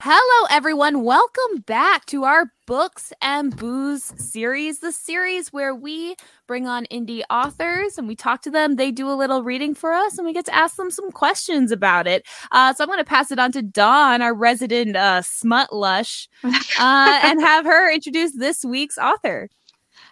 [0.00, 1.02] Hello, everyone.
[1.02, 6.14] Welcome back to our Books and Booze series, the series where we
[6.46, 8.76] bring on indie authors and we talk to them.
[8.76, 11.72] They do a little reading for us and we get to ask them some questions
[11.72, 12.24] about it.
[12.52, 16.28] Uh, so I'm going to pass it on to Dawn, our resident uh, smut lush,
[16.44, 19.48] uh, and have her introduce this week's author.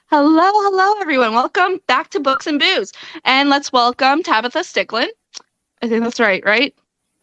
[0.07, 1.33] Hello, hello, everyone.
[1.33, 2.93] Welcome back to Books and Booze.
[3.25, 5.11] And let's welcome Tabitha Stickland.
[5.81, 6.75] I think that's right, right?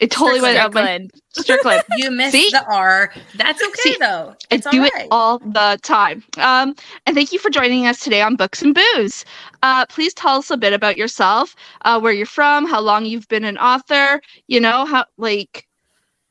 [0.04, 1.82] It totally went out my Strickland.
[1.96, 2.50] you missed See?
[2.52, 3.14] the R.
[3.36, 4.36] That's okay See, though.
[4.52, 4.92] It's I do right.
[4.96, 6.26] it all the time.
[6.40, 9.24] Um, and thank you for joining us today on Books and Booze.
[9.62, 11.56] Uh, please tell us a bit about yourself,
[11.86, 14.22] uh, where you're from, how long you've been an author.
[14.48, 15.70] You know how like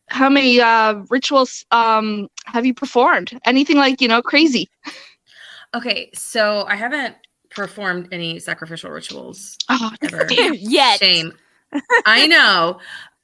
[0.09, 3.41] how many uh, rituals um, have you performed?
[3.47, 4.69] Anything like you know crazy?
[5.75, 7.17] Okay, so I haven't
[7.49, 10.27] performed any sacrificial rituals oh, ever.
[10.53, 10.99] yet.
[10.99, 11.33] Shame.
[12.05, 12.79] I know.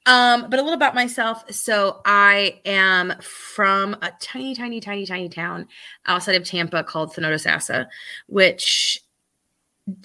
[0.09, 1.43] Um, but a little about myself.
[1.53, 5.67] So I am from a tiny, tiny, tiny, tiny town
[6.07, 7.85] outside of Tampa called Thonotosassa,
[8.25, 9.03] which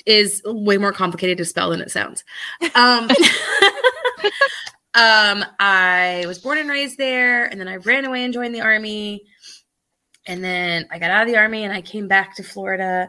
[0.04, 2.22] is way more complicated to spell than it sounds.
[2.74, 3.08] Um,
[4.94, 8.60] um, I was born and raised there, and then I ran away and joined the
[8.60, 9.22] army.
[10.26, 13.08] And then I got out of the army and I came back to Florida,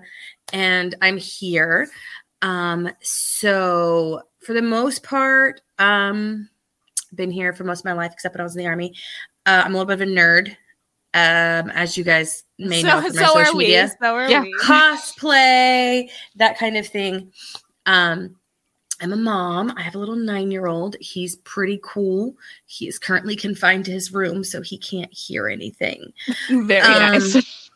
[0.54, 1.90] and I'm here.
[2.42, 6.48] Um, so for the most part, um,
[7.16, 8.94] been here for most of my life, except when I was in the army.
[9.46, 10.50] Uh, I'm a little bit of a nerd,
[11.14, 13.92] um, as you guys may so, know from my so social media.
[14.02, 14.54] So yeah, we.
[14.62, 17.32] cosplay, that kind of thing.
[17.86, 18.36] Um,
[19.02, 19.74] I'm a mom.
[19.76, 20.96] I have a little nine year old.
[21.00, 22.36] He's pretty cool.
[22.66, 26.14] He is currently confined to his room, so he can't hear anything.
[26.50, 27.70] Very um, nice.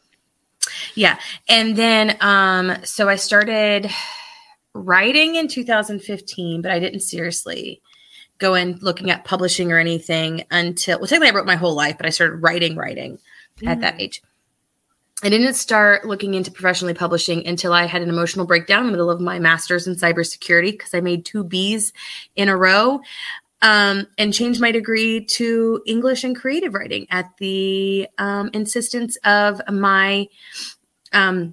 [0.96, 1.20] Yeah.
[1.48, 3.90] And then, um, so I started
[4.74, 7.82] writing in 2015, but I didn't seriously
[8.40, 11.98] go in looking at publishing or anything until well technically I wrote my whole life,
[11.98, 13.18] but I started writing writing
[13.58, 13.68] mm-hmm.
[13.68, 14.02] at that mm.
[14.02, 14.22] age.
[15.22, 18.92] I didn't start looking into professionally publishing until I had an emotional breakdown in the
[18.94, 21.92] middle of my master's in cybersecurity because I made two B's
[22.38, 23.02] in a row
[23.62, 29.62] um, and changed my degree to English and creative writing at the um, insistence of
[29.70, 30.30] my
[31.12, 31.52] um,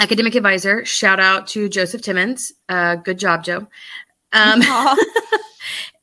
[0.00, 0.84] academic advisor.
[0.84, 2.52] Shout out to Joseph Timmons.
[2.68, 3.68] Uh, good job, Joe.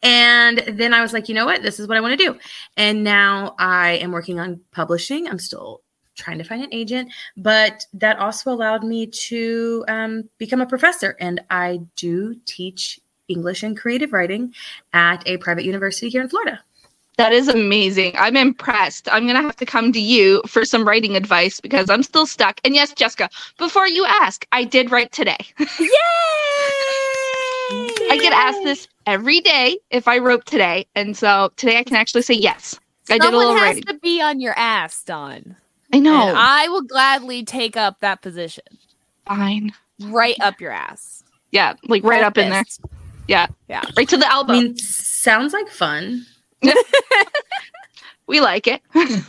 [0.04, 1.62] And then I was like, you know what?
[1.62, 2.38] This is what I want to do.
[2.78, 5.28] And now I am working on publishing.
[5.28, 5.82] I'm still
[6.16, 11.16] trying to find an agent, but that also allowed me to um, become a professor.
[11.20, 14.54] And I do teach English and creative writing
[14.92, 16.60] at a private university here in Florida.
[17.18, 18.14] That is amazing.
[18.18, 19.08] I'm impressed.
[19.12, 22.26] I'm going to have to come to you for some writing advice because I'm still
[22.26, 22.60] stuck.
[22.64, 23.30] And yes, Jessica,
[23.60, 25.38] before you ask, I did write today.
[25.80, 26.43] Yay!
[28.14, 31.96] I get asked this every day if I wrote today, and so today I can
[31.96, 32.80] actually say yes.
[33.10, 33.84] I did a little has writing.
[33.84, 35.56] to be on your ass, Dawn.
[35.92, 36.30] I know.
[36.30, 38.64] And I will gladly take up that position.
[39.28, 39.72] Fine.
[40.02, 41.24] Right up your ass.
[41.52, 42.66] Yeah, like right up in there.
[43.28, 44.54] Yeah, yeah, right to the elbow.
[44.54, 46.26] I mean, sounds like fun.
[48.28, 48.82] we like it.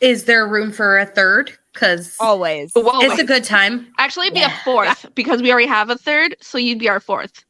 [0.00, 1.52] Is there room for a third?
[1.72, 3.86] Because always, it's a good time.
[3.98, 4.60] Actually, be yeah.
[4.60, 7.45] a fourth because we already have a third, so you'd be our fourth.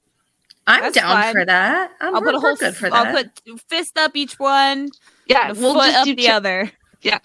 [0.67, 1.33] I'm That's down fine.
[1.33, 1.93] for that.
[2.01, 3.07] i will put a whole good for that.
[3.07, 4.91] I'll put fist up each one.
[5.27, 6.71] Yeah, we'll foot up the other.
[7.03, 7.21] Yeah.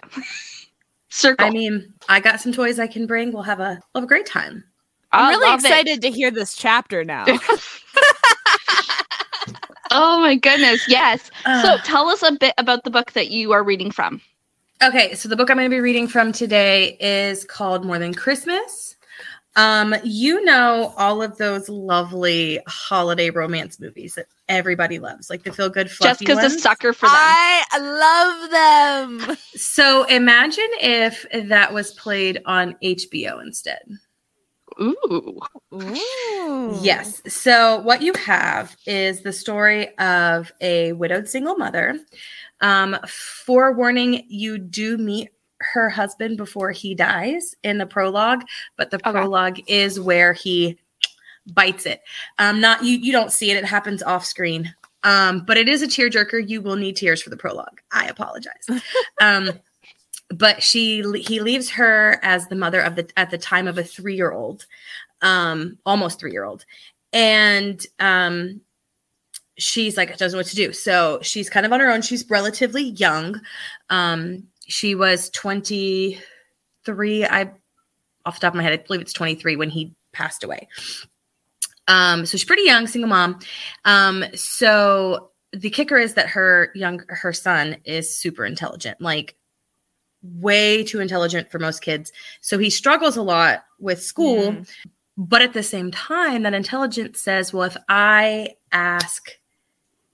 [1.09, 1.47] Circle.
[1.47, 3.33] I mean, I got some toys I can bring.
[3.33, 4.63] We'll have a we'll have a great time.
[5.11, 5.65] I'm I really love it.
[5.65, 7.25] excited to hear this chapter now.
[9.93, 10.87] Oh my goodness.
[10.87, 11.29] Yes.
[11.43, 14.21] so tell us a bit about the book that you are reading from.
[14.81, 18.13] Okay, so the book I'm going to be reading from today is called More Than
[18.13, 18.95] Christmas.
[19.57, 25.51] Um, you know all of those lovely holiday romance movies that everybody loves, like the
[25.51, 27.15] feel good fluffy Just because a sucker for them.
[27.15, 27.79] I
[29.19, 29.37] love them.
[29.55, 33.81] So imagine if that was played on HBO instead.
[34.79, 35.39] Ooh.
[35.73, 36.79] Ooh.
[36.81, 37.21] Yes.
[37.27, 41.99] So what you have is the story of a widowed single mother.
[42.61, 45.29] Um, forewarning, you do meet
[45.73, 48.43] her husband before he dies in the prologue,
[48.77, 49.11] but the Okay.
[49.11, 50.77] prologue is where he
[51.53, 52.01] bites it.
[52.37, 52.97] Um, not you.
[52.97, 53.57] You don't see it.
[53.57, 54.73] It happens off screen.
[55.03, 56.47] Um, but it is a tearjerker.
[56.47, 57.81] You will need tears for the prologue.
[57.91, 58.67] I apologize.
[59.21, 59.51] um,
[60.29, 63.83] but she he leaves her as the mother of the at the time of a
[63.83, 64.65] three year old,
[65.21, 66.65] um, almost three year old,
[67.11, 68.61] and um,
[69.57, 70.71] she's like doesn't know what to do.
[70.71, 72.01] So she's kind of on her own.
[72.01, 73.41] She's relatively young.
[73.89, 76.19] Um, she was twenty
[76.85, 77.25] three.
[77.25, 77.51] I
[78.25, 80.67] off the top of my head, I believe it's twenty three when he passed away.
[81.87, 83.39] Um, so she's pretty young, single mom.
[83.85, 89.35] Um, so the kicker is that her young her son is super intelligent, like
[90.23, 92.11] way too intelligent for most kids.
[92.39, 94.69] So he struggles a lot with school, Mm.
[95.17, 99.31] but at the same time, that intelligence says, well, if I ask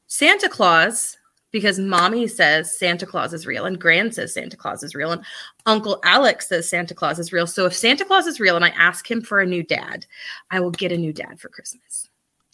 [0.08, 1.18] Santa Claus,
[1.58, 5.24] because mommy says Santa Claus is real, and grand says Santa Claus is real, and
[5.66, 7.48] Uncle Alex says Santa Claus is real.
[7.48, 10.06] So if Santa Claus is real and I ask him for a new dad,
[10.52, 12.10] I will get a new dad for Christmas.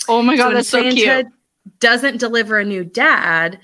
[0.07, 1.27] Oh my god, when that's so cute.
[1.79, 3.59] Doesn't deliver a new dad.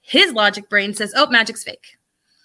[0.00, 1.98] His logic brain says, "Oh, magic's fake."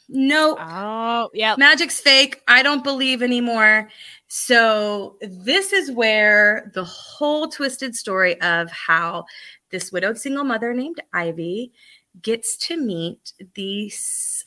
[0.10, 1.56] No, Oh, yeah.
[1.58, 2.42] magic's fake.
[2.48, 3.90] I don't believe anymore.
[4.28, 9.26] So this is where the whole twisted story of how
[9.70, 11.74] this widowed single mother named Ivy
[12.22, 13.92] gets to meet the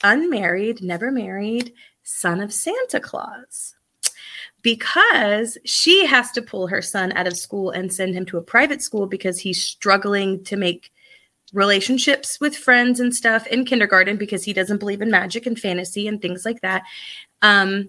[0.02, 1.72] unmarried, never married
[2.02, 3.74] son of Santa Claus.
[4.62, 8.42] Because she has to pull her son out of school and send him to a
[8.42, 10.92] private school because he's struggling to make
[11.52, 16.06] relationships with friends and stuff in kindergarten because he doesn't believe in magic and fantasy
[16.06, 16.82] and things like that.
[17.42, 17.88] Um,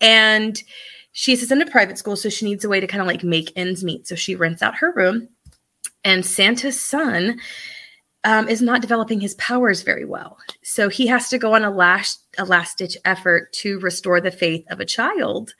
[0.00, 0.60] and
[1.12, 3.06] she has to send to private school, so she needs a way to kind of
[3.06, 4.06] like make ends meet.
[4.06, 5.28] So she rents out her room,
[6.04, 7.38] and Santa's son
[8.26, 10.36] um, is not developing his powers very well.
[10.62, 14.32] So he has to go on a last a last ditch effort to restore the
[14.32, 15.54] faith of a child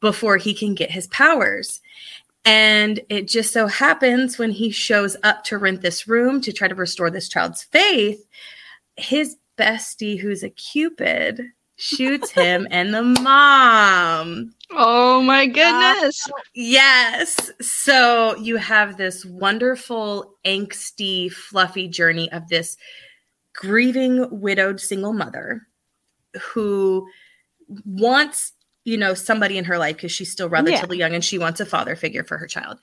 [0.00, 1.80] before he can get his powers.
[2.44, 6.68] And it just so happens when he shows up to rent this room to try
[6.68, 8.24] to restore this child's faith,
[8.96, 11.42] his bestie, who's a cupid,
[11.76, 14.52] shoots him and the mom.
[14.70, 16.28] Oh my uh, goodness.
[16.54, 17.50] Yes.
[17.60, 22.76] So you have this wonderful, angsty, fluffy journey of this
[23.54, 25.66] grieving, widowed single mother
[26.40, 27.06] who
[27.84, 28.52] wants,
[28.84, 31.66] you know, somebody in her life because she's still relatively young and she wants a
[31.66, 32.78] father figure for her child.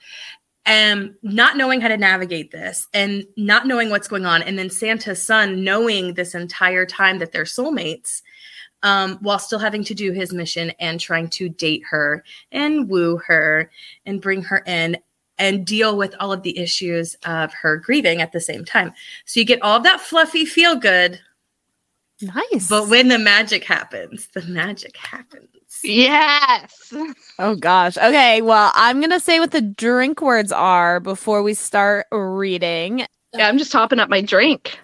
[0.66, 4.42] And not knowing how to navigate this and not knowing what's going on.
[4.42, 8.22] And then Santa's son knowing this entire time that they're soulmates
[8.84, 12.22] um, while still having to do his mission and trying to date her
[12.52, 13.70] and woo her
[14.06, 14.96] and bring her in
[15.38, 18.92] and deal with all of the issues of her grieving at the same time.
[19.24, 21.18] So you get all of that fluffy feel good,
[22.22, 22.68] Nice.
[22.68, 25.48] but when the magic happens, the magic happens.
[25.82, 26.92] Yes.
[27.40, 27.96] oh gosh.
[27.96, 28.42] Okay.
[28.42, 33.04] Well, I'm gonna say what the drink words are before we start reading.
[33.34, 34.78] Yeah, I'm just topping up my drink.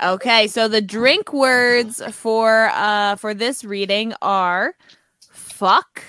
[0.00, 0.46] Okay.
[0.46, 4.74] So the drink words for uh for this reading are
[5.30, 6.02] fuck,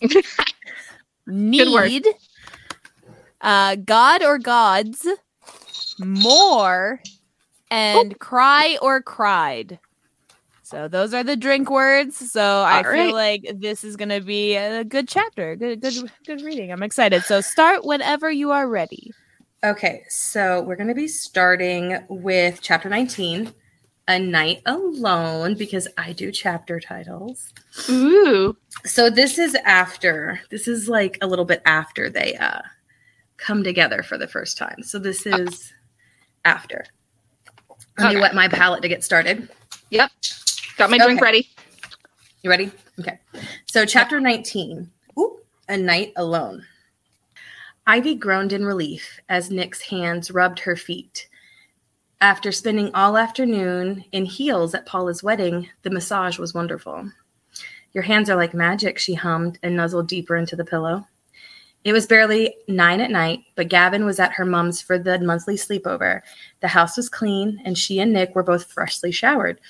[1.26, 2.06] need,
[3.40, 5.06] uh, God or gods,
[5.98, 7.00] more,
[7.70, 9.78] and cry or cried.
[10.62, 12.32] So those are the drink words.
[12.32, 15.56] So I All feel like this is gonna be a good chapter.
[15.56, 16.72] Good, good, good reading.
[16.72, 17.22] I'm excited.
[17.22, 19.12] So start whenever you are ready.
[19.64, 23.50] Okay, so we're going to be starting with chapter 19,
[24.08, 27.50] A Night Alone, because I do chapter titles.
[27.88, 28.54] Ooh.
[28.84, 32.60] So this is after, this is like a little bit after they uh
[33.38, 34.82] come together for the first time.
[34.82, 35.72] So this is
[36.44, 36.84] after.
[37.96, 38.20] Let me Okay.
[38.20, 39.48] wet my palate to get started.
[39.88, 40.10] Yep.
[40.76, 41.24] Got my drink Okay.
[41.24, 41.48] ready.
[42.42, 42.70] You ready?
[43.00, 43.18] Okay.
[43.64, 45.38] So, chapter 19 Ooh,
[45.70, 46.66] A Night Alone.
[47.86, 51.28] Ivy groaned in relief as Nick's hands rubbed her feet.
[52.20, 57.10] After spending all afternoon in heels at Paula's wedding, the massage was wonderful.
[57.92, 61.06] Your hands are like magic, she hummed and nuzzled deeper into the pillow.
[61.84, 65.56] It was barely nine at night, but Gavin was at her mom's for the monthly
[65.56, 66.22] sleepover.
[66.60, 69.60] The house was clean, and she and Nick were both freshly showered.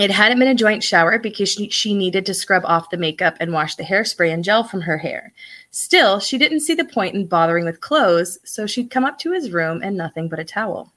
[0.00, 3.36] It hadn't been a joint shower because she, she, needed to scrub off the makeup
[3.38, 5.30] and wash the hairspray and gel from her hair.
[5.72, 9.32] Still, she didn't see the point in bothering with clothes, so she'd come up to
[9.32, 10.90] his room and nothing but a towel.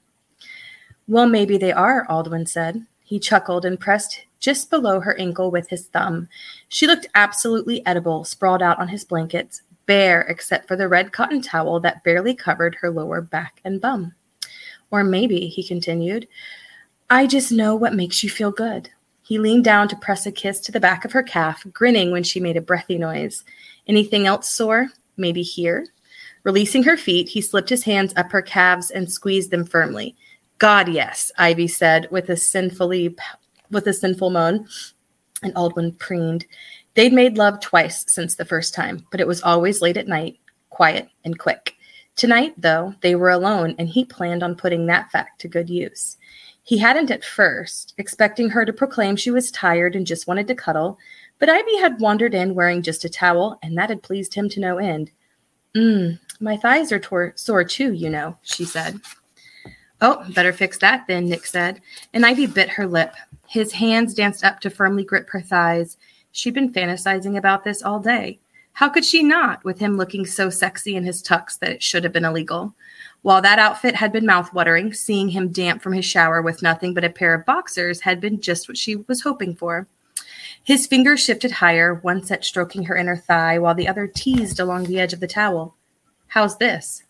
[1.06, 2.86] Well, maybe they are, Aldwin said.
[3.04, 6.26] He chuckled and pressed just below her ankle with his thumb.
[6.70, 11.42] She looked absolutely edible, sprawled out on his blankets, bare except for the red cotton
[11.42, 14.14] towel that barely covered her lower back and bum.
[14.90, 16.26] Or maybe, he continued,
[17.10, 18.88] I just know what makes you feel good.
[19.24, 22.22] He leaned down to press a kiss to the back of her calf, grinning when
[22.22, 23.42] she made a breathy noise.
[23.88, 24.88] Anything else sore?
[25.16, 25.86] Maybe here?
[26.42, 30.14] Releasing her feet, he slipped his hands up her calves and squeezed them firmly.
[30.58, 33.16] God, yes, Ivy said with a sinfully
[33.70, 34.68] with a sinful moan,
[35.42, 36.44] and Aldwin preened.
[36.92, 40.38] They'd made love twice since the first time, but it was always late at night,
[40.68, 41.74] quiet and quick.
[42.14, 46.18] Tonight, though, they were alone, and he planned on putting that fact to good use.
[46.64, 50.54] He hadn't at first, expecting her to proclaim she was tired and just wanted to
[50.54, 50.98] cuddle,
[51.38, 54.60] but Ivy had wandered in wearing just a towel, and that had pleased him to
[54.60, 55.10] no end.
[55.76, 58.98] Mmm, my thighs are tor- sore too, you know, she said.
[60.00, 61.82] Oh, better fix that then, Nick said,
[62.14, 63.14] and Ivy bit her lip.
[63.46, 65.98] His hands danced up to firmly grip her thighs.
[66.32, 68.38] She'd been fantasizing about this all day.
[68.72, 72.04] How could she not, with him looking so sexy in his tux that it should
[72.04, 72.74] have been illegal?
[73.24, 77.04] While that outfit had been mouthwatering, seeing him damp from his shower with nothing but
[77.04, 79.88] a pair of boxers had been just what she was hoping for.
[80.62, 84.84] His fingers shifted higher, one set stroking her inner thigh, while the other teased along
[84.84, 85.74] the edge of the towel.
[86.26, 87.02] How's this?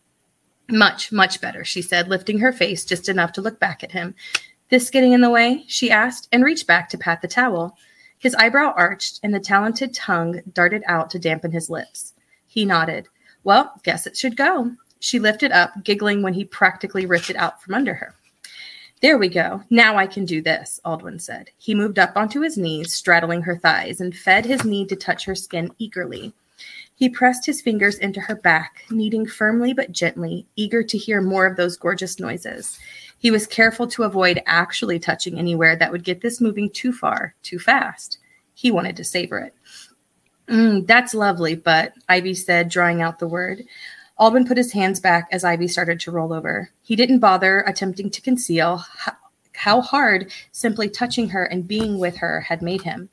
[0.70, 4.14] Much, much better, she said, lifting her face just enough to look back at him.
[4.68, 5.64] This getting in the way?
[5.66, 7.76] she asked, and reached back to pat the towel.
[8.16, 12.12] His eyebrow arched, and the talented tongue darted out to dampen his lips.
[12.46, 13.08] He nodded.
[13.42, 14.76] Well, guess it should go.
[15.04, 18.14] She lifted up, giggling when he practically ripped it out from under her.
[19.02, 19.62] There we go.
[19.68, 21.50] Now I can do this, Aldwin said.
[21.58, 25.26] He moved up onto his knees, straddling her thighs, and fed his need to touch
[25.26, 26.32] her skin eagerly.
[26.96, 31.44] He pressed his fingers into her back, kneading firmly but gently, eager to hear more
[31.44, 32.78] of those gorgeous noises.
[33.18, 37.34] He was careful to avoid actually touching anywhere that would get this moving too far,
[37.42, 38.16] too fast.
[38.54, 39.54] He wanted to savor it.
[40.48, 43.64] Mm, that's lovely, but Ivy said, drawing out the word.
[44.18, 46.70] Aldwin put his hands back as Ivy started to roll over.
[46.82, 48.84] He didn't bother attempting to conceal
[49.54, 53.08] how hard simply touching her and being with her had made him.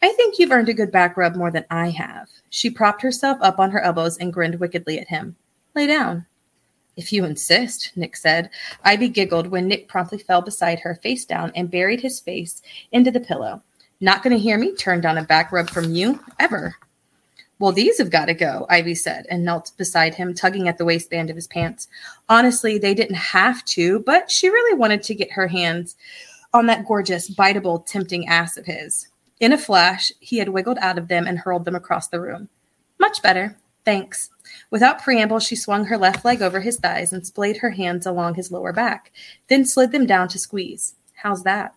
[0.00, 2.28] I think you've earned a good back rub more than I have.
[2.50, 5.36] She propped herself up on her elbows and grinned wickedly at him.
[5.76, 6.26] Lay down.
[6.96, 8.50] If you insist, Nick said.
[8.84, 13.10] Ivy giggled when Nick promptly fell beside her, face down, and buried his face into
[13.10, 13.62] the pillow.
[14.00, 16.74] Not going to hear me turn down a back rub from you, ever.
[17.62, 20.84] Well, these have got to go, Ivy said, and knelt beside him, tugging at the
[20.84, 21.86] waistband of his pants.
[22.28, 25.94] Honestly, they didn't have to, but she really wanted to get her hands
[26.52, 29.06] on that gorgeous, biteable, tempting ass of his.
[29.38, 32.48] In a flash, he had wiggled out of them and hurled them across the room.
[32.98, 33.56] Much better.
[33.84, 34.30] Thanks.
[34.72, 38.34] Without preamble, she swung her left leg over his thighs and splayed her hands along
[38.34, 39.12] his lower back,
[39.46, 40.96] then slid them down to squeeze.
[41.14, 41.76] How's that?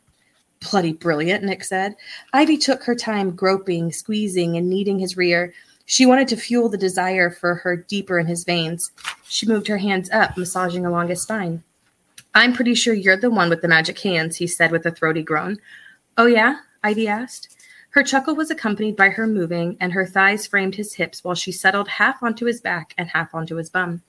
[0.72, 1.96] Bloody brilliant, Nick said.
[2.34, 5.54] Ivy took her time groping, squeezing, and kneading his rear.
[5.86, 8.92] She wanted to fuel the desire for her deeper in his veins.
[9.28, 11.64] She moved her hands up, massaging along his spine.
[12.34, 15.24] I'm pretty sure you're the one with the magic hands, he said with a throaty
[15.24, 15.58] groan.
[16.18, 16.58] Oh, yeah?
[16.84, 17.56] Ivy asked.
[17.96, 21.54] Her chuckle was accompanied by her moving, and her thighs framed his hips while she
[21.54, 24.02] settled half onto his back and half onto his bum.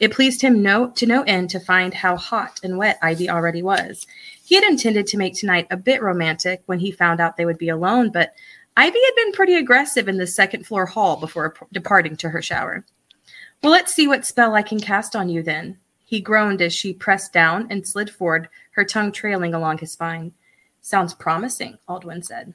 [0.00, 3.62] It pleased him no to no end to find how hot and wet Ivy already
[3.62, 4.08] was.
[4.44, 7.58] He had intended to make tonight a bit romantic when he found out they would
[7.58, 8.34] be alone, but
[8.78, 12.86] Ivy had been pretty aggressive in the second floor hall before departing to her shower.
[13.60, 15.78] Well, let's see what spell I can cast on you then.
[16.04, 20.32] He groaned as she pressed down and slid forward, her tongue trailing along his spine.
[20.80, 22.54] Sounds promising, Aldwin said.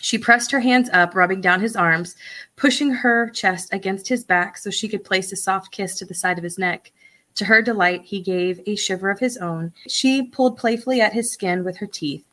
[0.00, 2.16] She pressed her hands up, rubbing down his arms,
[2.56, 6.12] pushing her chest against his back so she could place a soft kiss to the
[6.12, 6.90] side of his neck.
[7.36, 9.72] To her delight, he gave a shiver of his own.
[9.86, 12.26] She pulled playfully at his skin with her teeth.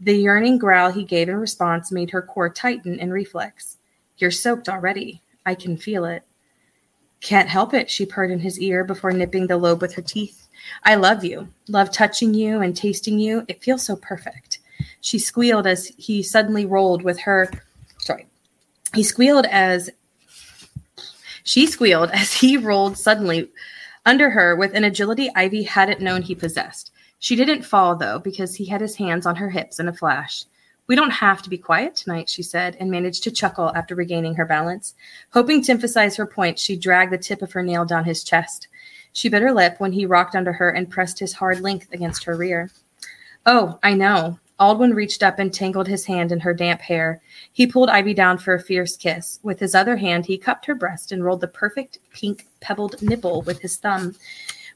[0.00, 3.78] The yearning growl he gave in response made her core tighten in reflex.
[4.18, 5.22] You're soaked already.
[5.46, 6.22] I can feel it.
[7.20, 10.48] Can't help it, she purred in his ear before nipping the lobe with her teeth.
[10.84, 11.48] I love you.
[11.68, 13.44] Love touching you and tasting you.
[13.48, 14.58] It feels so perfect.
[15.00, 17.50] She squealed as he suddenly rolled with her.
[17.98, 18.26] Sorry.
[18.94, 19.90] He squealed as
[21.44, 23.50] she squealed as he rolled suddenly
[24.04, 26.92] under her with an agility Ivy hadn't known he possessed.
[27.18, 30.44] She didn't fall, though, because he had his hands on her hips in a flash.
[30.86, 34.34] We don't have to be quiet tonight, she said, and managed to chuckle after regaining
[34.36, 34.94] her balance.
[35.30, 38.68] Hoping to emphasize her point, she dragged the tip of her nail down his chest.
[39.12, 42.24] She bit her lip when he rocked under her and pressed his hard length against
[42.24, 42.70] her rear.
[43.46, 44.38] Oh, I know.
[44.60, 47.20] Aldwin reached up and tangled his hand in her damp hair.
[47.52, 49.38] He pulled Ivy down for a fierce kiss.
[49.42, 53.42] With his other hand, he cupped her breast and rolled the perfect pink pebbled nipple
[53.42, 54.14] with his thumb.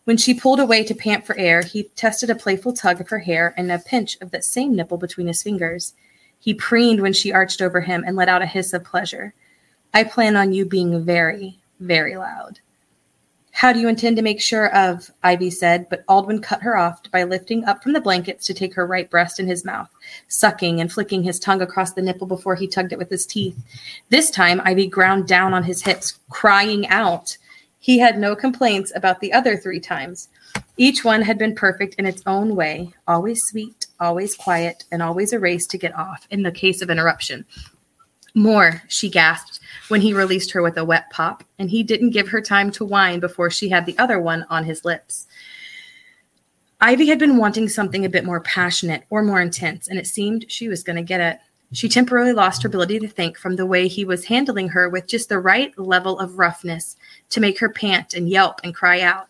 [0.05, 3.19] When she pulled away to pant for air, he tested a playful tug of her
[3.19, 5.95] hair and a pinch of that same nipple between his fingers.
[6.39, 9.35] He preened when she arched over him and let out a hiss of pleasure.
[9.93, 12.61] I plan on you being very, very loud.
[13.53, 15.11] How do you intend to make sure of?
[15.23, 18.73] Ivy said, but Aldwin cut her off by lifting up from the blankets to take
[18.75, 19.91] her right breast in his mouth,
[20.29, 23.59] sucking and flicking his tongue across the nipple before he tugged it with his teeth.
[24.09, 27.37] This time, Ivy ground down on his hips, crying out.
[27.83, 30.29] He had no complaints about the other three times.
[30.77, 35.33] Each one had been perfect in its own way, always sweet, always quiet, and always
[35.33, 37.47] a race to get off in the case of interruption.
[38.35, 42.29] More, she gasped when he released her with a wet pop, and he didn't give
[42.29, 45.27] her time to whine before she had the other one on his lips.
[46.83, 50.45] Ivy had been wanting something a bit more passionate or more intense, and it seemed
[50.49, 51.39] she was going to get it.
[51.73, 55.07] She temporarily lost her ability to think from the way he was handling her with
[55.07, 56.97] just the right level of roughness
[57.31, 59.29] to make her pant and yelp and cry out.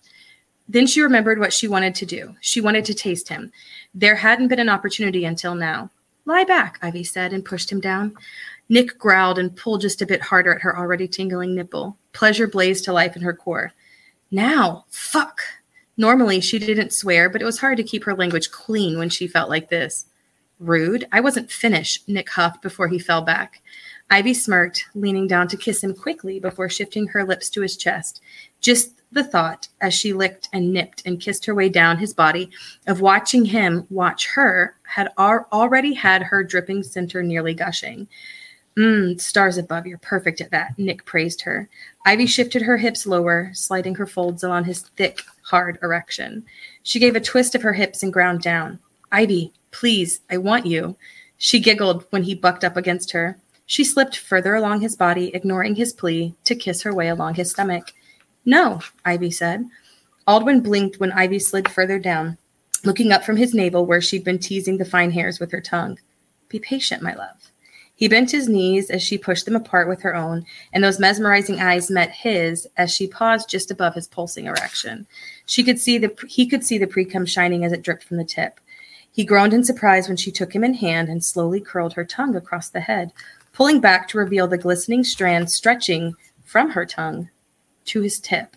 [0.68, 2.34] Then she remembered what she wanted to do.
[2.40, 3.52] She wanted to taste him.
[3.94, 5.90] There hadn't been an opportunity until now.
[6.26, 8.14] Lie back, Ivy said, and pushed him down.
[8.68, 11.96] Nick growled and pulled just a bit harder at her already tingling nipple.
[12.12, 13.72] Pleasure blazed to life in her core.
[14.30, 15.40] Now, fuck.
[15.96, 19.26] Normally, she didn't swear, but it was hard to keep her language clean when she
[19.26, 20.06] felt like this.
[20.60, 21.04] Rude.
[21.10, 23.60] I wasn't finished, Nick huffed before he fell back.
[24.10, 28.20] Ivy smirked, leaning down to kiss him quickly before shifting her lips to his chest.
[28.60, 32.50] Just the thought, as she licked and nipped and kissed her way down his body,
[32.86, 38.08] of watching him watch her had al- already had her dripping center nearly gushing.
[38.76, 41.68] Mmm, stars above, you're perfect at that, Nick praised her.
[42.06, 46.44] Ivy shifted her hips lower, sliding her folds along his thick, hard erection.
[46.84, 48.78] She gave a twist of her hips and ground down.
[49.12, 50.96] Ivy, please, I want you.
[51.38, 53.38] She giggled when he bucked up against her.
[53.70, 57.50] She slipped further along his body, ignoring his plea, to kiss her way along his
[57.52, 57.92] stomach.
[58.44, 59.64] No, Ivy said.
[60.26, 62.36] Aldwin blinked when Ivy slid further down,
[62.82, 66.00] looking up from his navel where she'd been teasing the fine hairs with her tongue.
[66.48, 67.52] Be patient, my love.
[67.94, 71.60] He bent his knees as she pushed them apart with her own, and those mesmerizing
[71.60, 75.06] eyes met his as she paused just above his pulsing erection.
[75.46, 78.24] She could see the he could see the precum shining as it dripped from the
[78.24, 78.58] tip.
[79.12, 82.34] He groaned in surprise when she took him in hand and slowly curled her tongue
[82.34, 83.12] across the head,
[83.60, 86.14] pulling back to reveal the glistening strand stretching
[86.46, 87.28] from her tongue
[87.84, 88.56] to his tip.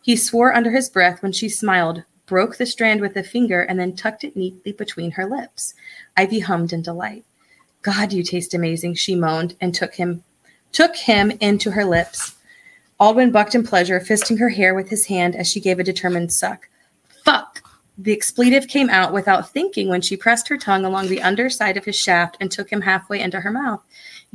[0.00, 3.80] He swore under his breath when she smiled, broke the strand with a finger, and
[3.80, 5.74] then tucked it neatly between her lips.
[6.16, 7.24] Ivy hummed in delight.
[7.82, 10.22] God, you taste amazing, she moaned and took him
[10.70, 12.36] took him into her lips.
[13.00, 16.32] Aldwin bucked in pleasure, fisting her hair with his hand as she gave a determined
[16.32, 16.68] suck.
[17.24, 17.60] Fuck!
[17.96, 21.84] The expletive came out without thinking when she pressed her tongue along the underside of
[21.84, 23.84] his shaft and took him halfway into her mouth.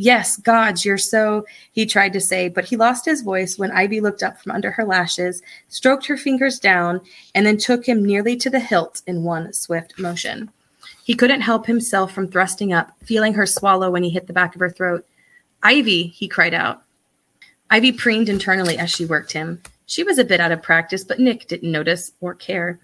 [0.01, 3.99] Yes, gods, you're so, he tried to say, but he lost his voice when Ivy
[3.99, 7.01] looked up from under her lashes, stroked her fingers down,
[7.35, 10.49] and then took him nearly to the hilt in one swift motion.
[11.03, 14.55] He couldn't help himself from thrusting up, feeling her swallow when he hit the back
[14.55, 15.05] of her throat.
[15.63, 16.81] Ivy, he cried out.
[17.69, 19.61] Ivy preened internally as she worked him.
[19.85, 22.79] She was a bit out of practice, but Nick didn't notice or care.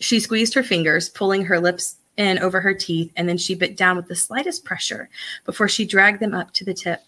[0.00, 3.76] She squeezed her fingers, pulling her lips in over her teeth, and then she bit
[3.76, 5.08] down with the slightest pressure
[5.44, 7.00] before she dragged them up to the tip.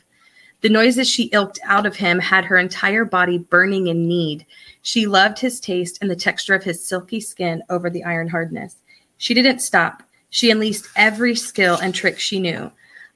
[0.61, 4.47] The noises she ilked out of him had her entire body burning in need.
[4.81, 8.77] She loved his taste and the texture of his silky skin over the iron hardness.
[9.19, 10.03] She didn't stop.
[10.31, 12.73] She unleashed every skill and trick she knew.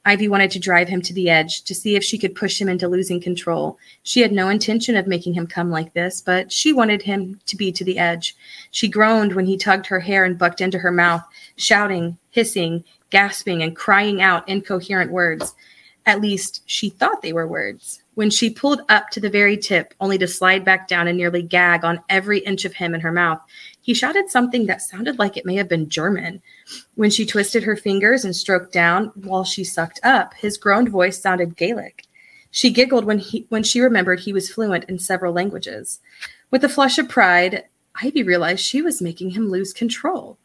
[0.08, 2.66] Ivy wanted to drive him to the edge to see if she could push him
[2.66, 3.78] into losing control.
[4.04, 7.56] She had no intention of making him come like this, but she wanted him to
[7.56, 8.34] be to the edge.
[8.70, 11.22] She groaned when he tugged her hair and bucked into her mouth,
[11.56, 15.54] shouting, hissing, gasping, and crying out incoherent words.
[16.06, 18.02] At least she thought they were words.
[18.14, 21.42] When she pulled up to the very tip, only to slide back down and nearly
[21.42, 23.42] gag on every inch of him in her mouth,
[23.88, 26.42] he shouted something that sounded like it may have been German.
[26.96, 31.18] When she twisted her fingers and stroked down while she sucked up, his groaned voice
[31.18, 32.04] sounded Gaelic.
[32.50, 36.00] She giggled when he when she remembered he was fluent in several languages.
[36.50, 37.64] With a flush of pride,
[38.02, 40.36] Ivy realized she was making him lose control.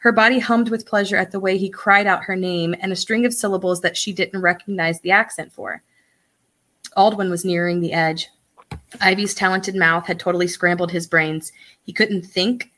[0.00, 2.96] Her body hummed with pleasure at the way he cried out her name and a
[2.96, 5.82] string of syllables that she didn't recognize the accent for.
[6.98, 8.28] Aldwin was nearing the edge.
[9.00, 11.50] Ivy's talented mouth had totally scrambled his brains.
[11.86, 12.70] He couldn't think,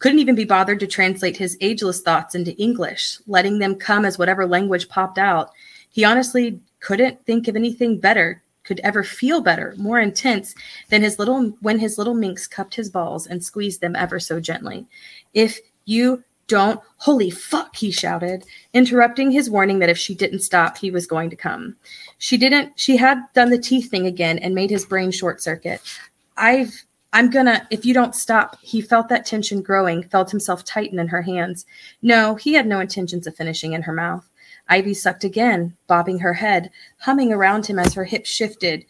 [0.00, 4.18] couldn't even be bothered to translate his ageless thoughts into English, letting them come as
[4.18, 5.50] whatever language popped out.
[5.90, 10.54] He honestly couldn't think of anything better, could ever feel better, more intense
[10.88, 14.40] than his little when his little minx cupped his balls and squeezed them ever so
[14.40, 14.86] gently.
[15.34, 20.76] If you don't, holy fuck, he shouted, interrupting his warning that if she didn't stop,
[20.76, 21.76] he was going to come.
[22.18, 25.80] She didn't, she had done the teeth thing again and made his brain short circuit.
[26.36, 28.56] I've I'm gonna, if you don't stop.
[28.62, 31.66] He felt that tension growing, felt himself tighten in her hands.
[32.02, 34.28] No, he had no intentions of finishing in her mouth.
[34.68, 38.84] Ivy sucked again, bobbing her head, humming around him as her hips shifted,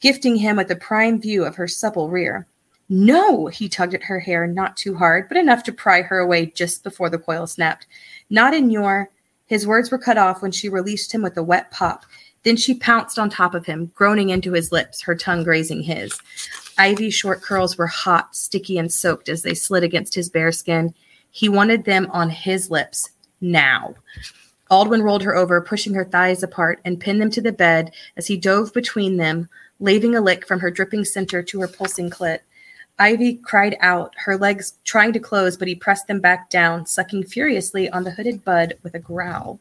[0.00, 2.46] gifting him with a prime view of her supple rear.
[2.88, 6.46] No, he tugged at her hair, not too hard, but enough to pry her away
[6.46, 7.86] just before the coil snapped.
[8.30, 9.10] Not in your.
[9.46, 12.04] His words were cut off when she released him with a wet pop.
[12.44, 16.18] Then she pounced on top of him, groaning into his lips, her tongue grazing his.
[16.76, 20.94] Ivy's short curls were hot, sticky, and soaked as they slid against his bare skin.
[21.30, 23.94] He wanted them on his lips now.
[24.70, 28.26] Aldwin rolled her over, pushing her thighs apart, and pinned them to the bed as
[28.26, 29.48] he dove between them,
[29.80, 32.40] laving a lick from her dripping center to her pulsing clit.
[32.98, 37.24] Ivy cried out, her legs trying to close, but he pressed them back down, sucking
[37.24, 39.58] furiously on the hooded bud with a growl.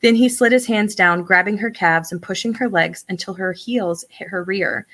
[0.00, 3.52] Then he slid his hands down, grabbing her calves and pushing her legs until her
[3.52, 4.86] heels hit her rear.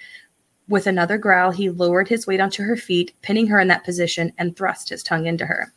[0.69, 4.33] With another growl, he lowered his weight onto her feet, pinning her in that position,
[4.39, 5.73] and thrust his tongue into her.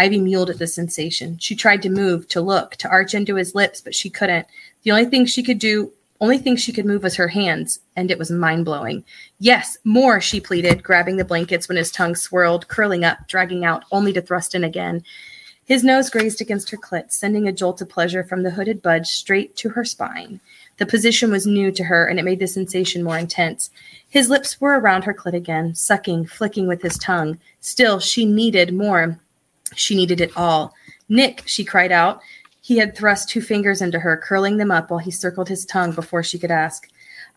[0.00, 1.38] Ivy mewed at the sensation.
[1.38, 4.46] She tried to move, to look, to arch into his lips, but she couldn't.
[4.82, 8.10] The only thing she could do, only thing she could move was her hands, and
[8.10, 9.04] it was mind blowing.
[9.38, 13.84] Yes, more, she pleaded, grabbing the blankets when his tongue swirled, curling up, dragging out,
[13.92, 15.04] only to thrust in again.
[15.70, 19.06] His nose grazed against her clit, sending a jolt of pleasure from the hooded budge
[19.06, 20.40] straight to her spine.
[20.78, 23.70] The position was new to her, and it made the sensation more intense.
[24.08, 27.38] His lips were around her clit again, sucking, flicking with his tongue.
[27.60, 29.20] Still, she needed more.
[29.76, 30.74] She needed it all.
[31.08, 32.20] Nick, she cried out.
[32.60, 35.92] He had thrust two fingers into her, curling them up while he circled his tongue
[35.92, 36.88] before she could ask.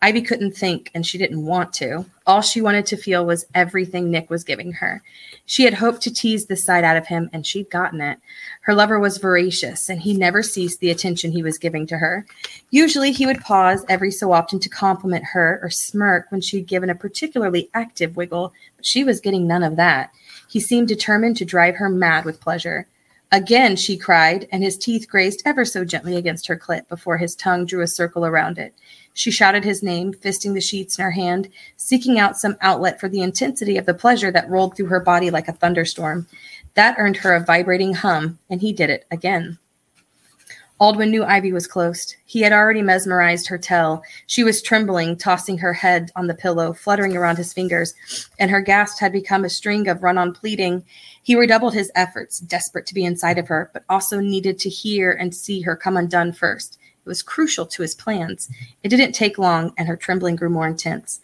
[0.04, 2.04] Ivy couldn't think, and she didn't want to.
[2.26, 5.02] All she wanted to feel was everything Nick was giving her.
[5.46, 8.18] She had hoped to tease this side out of him, and she'd gotten it.
[8.60, 12.26] Her lover was voracious, and he never ceased the attention he was giving to her.
[12.70, 16.90] Usually, he would pause every so often to compliment her or smirk when she'd given
[16.90, 20.10] a particularly active wiggle, but she was getting none of that.
[20.50, 22.86] He seemed determined to drive her mad with pleasure.
[23.32, 27.34] Again, she cried, and his teeth grazed ever so gently against her clit before his
[27.34, 28.74] tongue drew a circle around it.
[29.14, 33.08] She shouted his name, fisting the sheets in her hand, seeking out some outlet for
[33.08, 36.26] the intensity of the pleasure that rolled through her body like a thunderstorm.
[36.74, 39.58] That earned her a vibrating hum, and he did it again.
[40.80, 42.16] Aldwin knew Ivy was close.
[42.24, 44.02] He had already mesmerized her tell.
[44.26, 47.94] She was trembling, tossing her head on the pillow, fluttering around his fingers,
[48.40, 50.84] and her gasp had become a string of run on pleading.
[51.22, 55.12] He redoubled his efforts, desperate to be inside of her, but also needed to hear
[55.12, 56.80] and see her come undone first.
[57.04, 58.48] It was crucial to his plans.
[58.82, 61.20] It didn't take long, and her trembling grew more intense.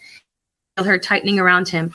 [0.76, 1.94] Her tightening around him.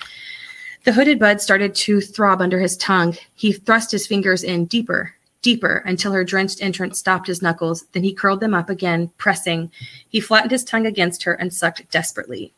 [0.86, 3.16] The hooded bud started to throb under his tongue.
[3.34, 7.86] He thrust his fingers in deeper, deeper, until her drenched entrance stopped his knuckles.
[7.92, 9.72] Then he curled them up again, pressing.
[10.10, 12.54] He flattened his tongue against her and sucked desperately.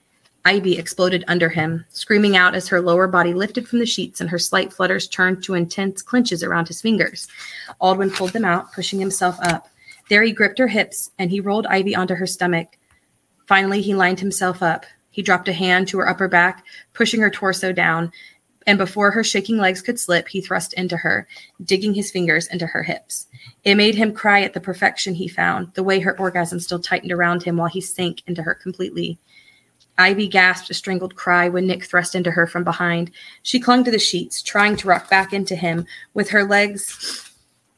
[0.46, 4.30] Ivy exploded under him, screaming out as her lower body lifted from the sheets and
[4.30, 7.28] her slight flutters turned to intense clenches around his fingers.
[7.82, 9.68] Aldwin pulled them out, pushing himself up.
[10.10, 12.78] There he gripped her hips and he rolled Ivy onto her stomach.
[13.46, 14.86] Finally, he lined himself up.
[15.12, 18.12] He dropped a hand to her upper back, pushing her torso down,
[18.68, 21.26] and before her shaking legs could slip, he thrust into her,
[21.64, 23.28] digging his fingers into her hips.
[23.64, 27.14] It made him cry at the perfection he found, the way her orgasm still tightened
[27.14, 29.18] around him while he sank into her completely.
[29.98, 33.10] Ivy gasped a strangled cry when Nick thrust into her from behind.
[33.42, 37.32] She clung to the sheets, trying to rock back into him with her legs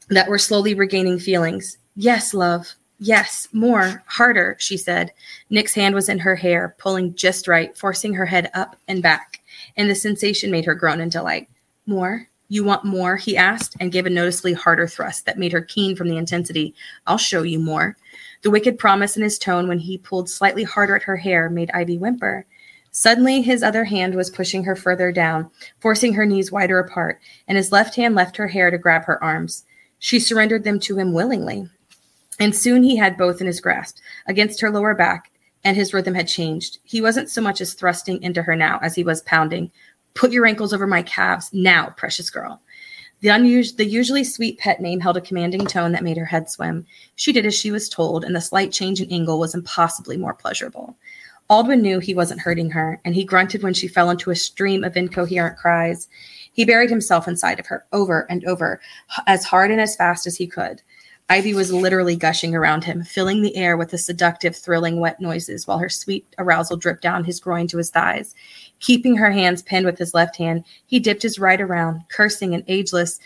[0.08, 1.78] that were slowly regaining feelings.
[1.96, 2.74] Yes, love.
[3.02, 5.12] Yes, more, harder, she said.
[5.48, 9.40] Nick's hand was in her hair, pulling just right, forcing her head up and back,
[9.76, 11.48] and the sensation made her groan in delight.
[11.86, 12.28] More?
[12.48, 13.16] You want more?
[13.16, 16.74] he asked, and gave a noticeably harder thrust that made her keen from the intensity.
[17.06, 17.96] I'll show you more.
[18.42, 21.70] The wicked promise in his tone when he pulled slightly harder at her hair made
[21.72, 22.44] Ivy whimper.
[22.92, 25.50] Suddenly, his other hand was pushing her further down,
[25.80, 29.22] forcing her knees wider apart, and his left hand left her hair to grab her
[29.22, 29.64] arms.
[30.00, 31.68] She surrendered them to him willingly.
[32.40, 35.30] And soon he had both in his grasp, against her lower back,
[35.62, 36.78] and his rhythm had changed.
[36.84, 39.70] He wasn't so much as thrusting into her now as he was pounding.
[40.14, 42.60] Put your ankles over my calves now, precious girl.
[43.20, 46.50] The, unus- the usually sweet pet name held a commanding tone that made her head
[46.50, 46.86] swim.
[47.16, 50.32] She did as she was told, and the slight change in angle was impossibly more
[50.32, 50.96] pleasurable.
[51.50, 54.84] Aldwin knew he wasn't hurting her, and he grunted when she fell into a stream
[54.84, 56.08] of incoherent cries.
[56.52, 58.80] He buried himself inside of her over and over,
[59.26, 60.80] as hard and as fast as he could.
[61.30, 65.64] Ivy was literally gushing around him, filling the air with the seductive, thrilling, wet noises,
[65.64, 68.34] while her sweet arousal dripped down his groin to his thighs.
[68.80, 72.64] Keeping her hands pinned with his left hand, he dipped his right around, cursing an
[72.66, 73.20] ageless,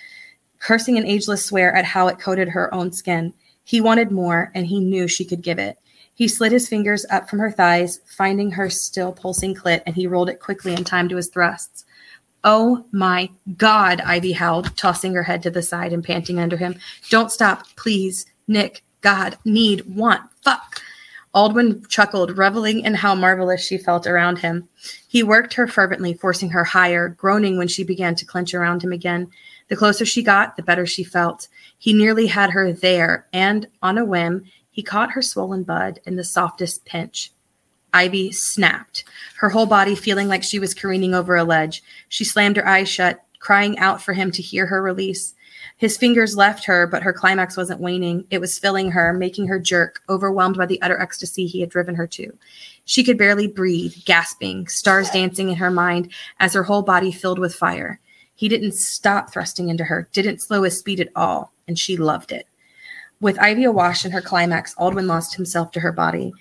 [0.59, 3.33] cursing an ageless swear at how it coated her own skin.
[3.65, 5.79] He wanted more, and he knew she could give it.
[6.13, 10.07] He slid his fingers up from her thighs, finding her still pulsing clit, and he
[10.07, 11.84] rolled it quickly in time to his thrusts.
[12.45, 16.79] Oh my God, Ivy howled, tossing her head to the side and panting under him.
[17.09, 18.27] Don't stop, please.
[18.47, 20.83] Nick, God, need, want, fuck.
[21.35, 24.69] Aldwin chuckled, reveling in how marvelous she felt around him.
[25.09, 28.93] He worked her fervently, forcing her higher, groaning when she began to clench around him
[28.93, 29.29] again.
[29.69, 31.49] The closer she got, the better she felt.
[31.79, 36.17] He nearly had her there, and on a whim, he caught her swollen bud in
[36.17, 37.33] the softest pinch.
[37.95, 39.05] Ivy snapped,
[39.39, 41.83] her whole body feeling like she was careening over a ledge.
[42.09, 45.35] She slammed her eyes shut, crying out for him to hear her release.
[45.77, 48.27] His fingers left her, but her climax wasn't waning.
[48.31, 51.95] It was filling her, making her jerk, overwhelmed by the utter ecstasy he had driven
[51.95, 52.37] her to.
[52.85, 57.39] She could barely breathe, gasping, stars dancing in her mind as her whole body filled
[57.39, 58.01] with fire.
[58.35, 62.33] He didn't stop thrusting into her, didn't slow his speed at all, and she loved
[62.33, 62.47] it.
[63.21, 66.33] With Ivy awash in her climax, Aldwin lost himself to her body.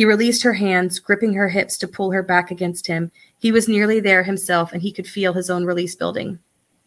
[0.00, 3.12] He released her hands, gripping her hips to pull her back against him.
[3.38, 6.38] He was nearly there himself, and he could feel his own release building.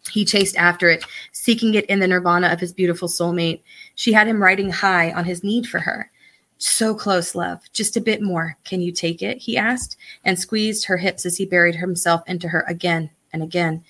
[0.09, 3.61] He chased after it, seeking it in the nirvana of his beautiful soulmate.
[3.93, 6.09] She had him riding high on his need for her.
[6.57, 7.59] So close, love.
[7.71, 8.57] Just a bit more.
[8.63, 9.37] Can you take it?
[9.37, 9.95] He asked,
[10.25, 13.83] and squeezed her hips as he buried himself into her again and again.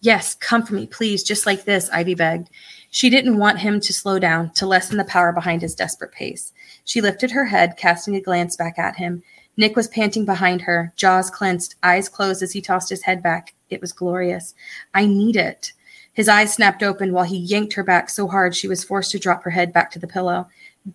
[0.00, 2.50] Yes, come for me, please, just like this, Ivy begged.
[2.90, 6.52] She didn't want him to slow down, to lessen the power behind his desperate pace.
[6.86, 9.22] She lifted her head, casting a glance back at him.
[9.56, 13.54] Nick was panting behind her, jaws clenched, eyes closed as he tossed his head back.
[13.70, 14.54] It was glorious.
[14.94, 15.72] I need it.
[16.12, 19.18] His eyes snapped open while he yanked her back so hard she was forced to
[19.18, 20.48] drop her head back to the pillow.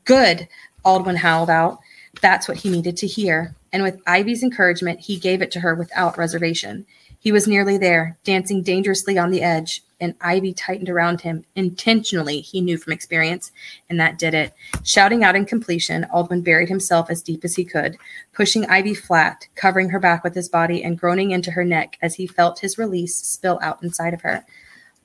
[0.06, 0.48] Good,
[0.86, 1.80] Aldwin howled out.
[2.22, 3.54] That's what he needed to hear.
[3.74, 6.86] And with Ivy's encouragement, he gave it to her without reservation.
[7.20, 12.42] He was nearly there, dancing dangerously on the edge, and Ivy tightened around him intentionally,
[12.42, 13.52] he knew from experience,
[13.90, 14.54] and that did it.
[14.84, 17.96] Shouting out in completion, Aldwin buried himself as deep as he could,
[18.34, 22.16] pushing Ivy flat, covering her back with his body, and groaning into her neck as
[22.16, 24.44] he felt his release spill out inside of her.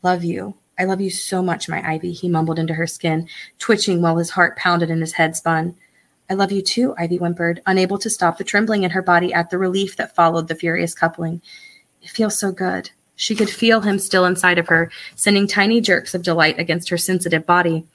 [0.03, 0.57] Love you.
[0.79, 3.29] I love you so much, my Ivy, he mumbled into her skin,
[3.59, 5.77] twitching while his heart pounded and his head spun.
[6.29, 9.49] I love you too, Ivy whimpered, unable to stop the trembling in her body at
[9.51, 11.41] the relief that followed the furious coupling.
[12.03, 12.91] It feels so good.
[13.17, 16.99] She could feel him still inside of her, sending tiny jerks of delight against her
[16.99, 17.87] sensitive body.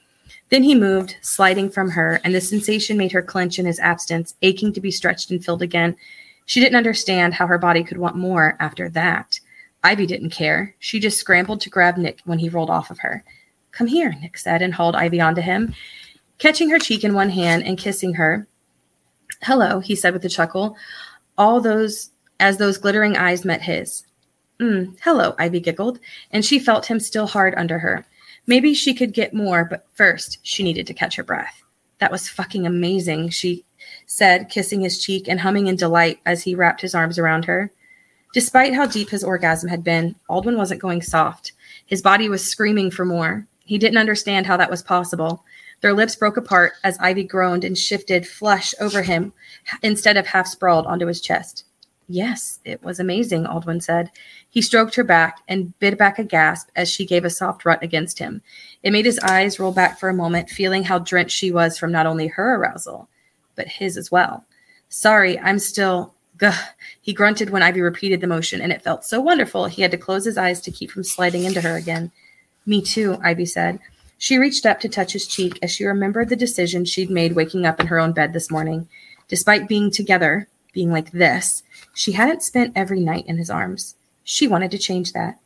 [0.50, 4.34] Then he moved, sliding from her, and the sensation made her clench in his absence,
[4.42, 5.96] aching to be stretched and filled again.
[6.44, 9.40] She didn't understand how her body could want more after that.
[9.84, 10.74] Ivy didn't care.
[10.80, 13.24] She just scrambled to grab Nick when he rolled off of her.
[13.70, 15.74] Come here, Nick said, and hauled Ivy onto him,
[16.38, 18.46] catching her cheek in one hand and kissing her.
[19.42, 20.76] Hello, he said with a chuckle.
[21.38, 24.04] All those as those glittering eyes met his.
[24.62, 25.98] Mm, hello, Ivy giggled,
[26.30, 28.06] and she felt him still hard under her.
[28.46, 31.64] Maybe she could get more, but first she needed to catch her breath.
[31.98, 33.64] That was fucking amazing, she
[34.06, 37.72] said, kissing his cheek and humming in delight as he wrapped his arms around her.
[38.34, 41.54] Despite how deep his orgasm had been, Aldwin wasn't going soft.
[41.84, 43.48] His body was screaming for more.
[43.64, 45.44] He didn't understand how that was possible.
[45.80, 49.32] Their lips broke apart as Ivy groaned and shifted flush over him
[49.82, 51.64] instead of half sprawled onto his chest.
[52.08, 54.10] Yes, it was amazing, Aldwin said.
[54.50, 57.82] He stroked her back and bit back a gasp as she gave a soft rut
[57.82, 58.42] against him.
[58.82, 61.92] It made his eyes roll back for a moment, feeling how drenched she was from
[61.92, 63.08] not only her arousal,
[63.54, 64.44] but his as well.
[64.88, 66.14] Sorry, I'm still.
[66.38, 66.58] Gah.
[67.00, 69.96] He grunted when Ivy repeated the motion, and it felt so wonderful he had to
[69.96, 72.10] close his eyes to keep from sliding into her again.
[72.66, 73.78] Me too, Ivy said.
[74.18, 77.64] She reached up to touch his cheek as she remembered the decision she'd made waking
[77.64, 78.88] up in her own bed this morning.
[79.28, 81.62] Despite being together, being like this,
[81.94, 83.96] she hadn't spent every night in his arms.
[84.24, 85.38] She wanted to change that.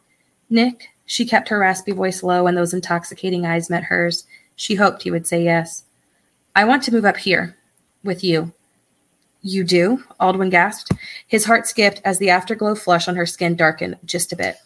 [0.49, 4.25] Nick, she kept her raspy voice low and those intoxicating eyes met hers.
[4.57, 5.85] She hoped he would say yes.
[6.55, 7.57] I want to move up here
[8.03, 8.53] with you.
[9.43, 10.03] You do?
[10.21, 10.93] Aldwin gasped.
[11.27, 14.57] His heart skipped as the afterglow flush on her skin darkened just a bit.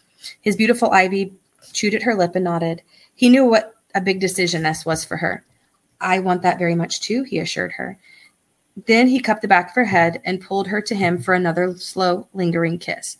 [0.41, 1.33] His beautiful Ivy
[1.73, 2.83] chewed at her lip and nodded.
[3.15, 5.45] He knew what a big decision this was for her.
[6.01, 7.99] I want that very much too, he assured her.
[8.87, 11.75] Then he cupped the back of her head and pulled her to him for another
[11.77, 13.19] slow, lingering kiss.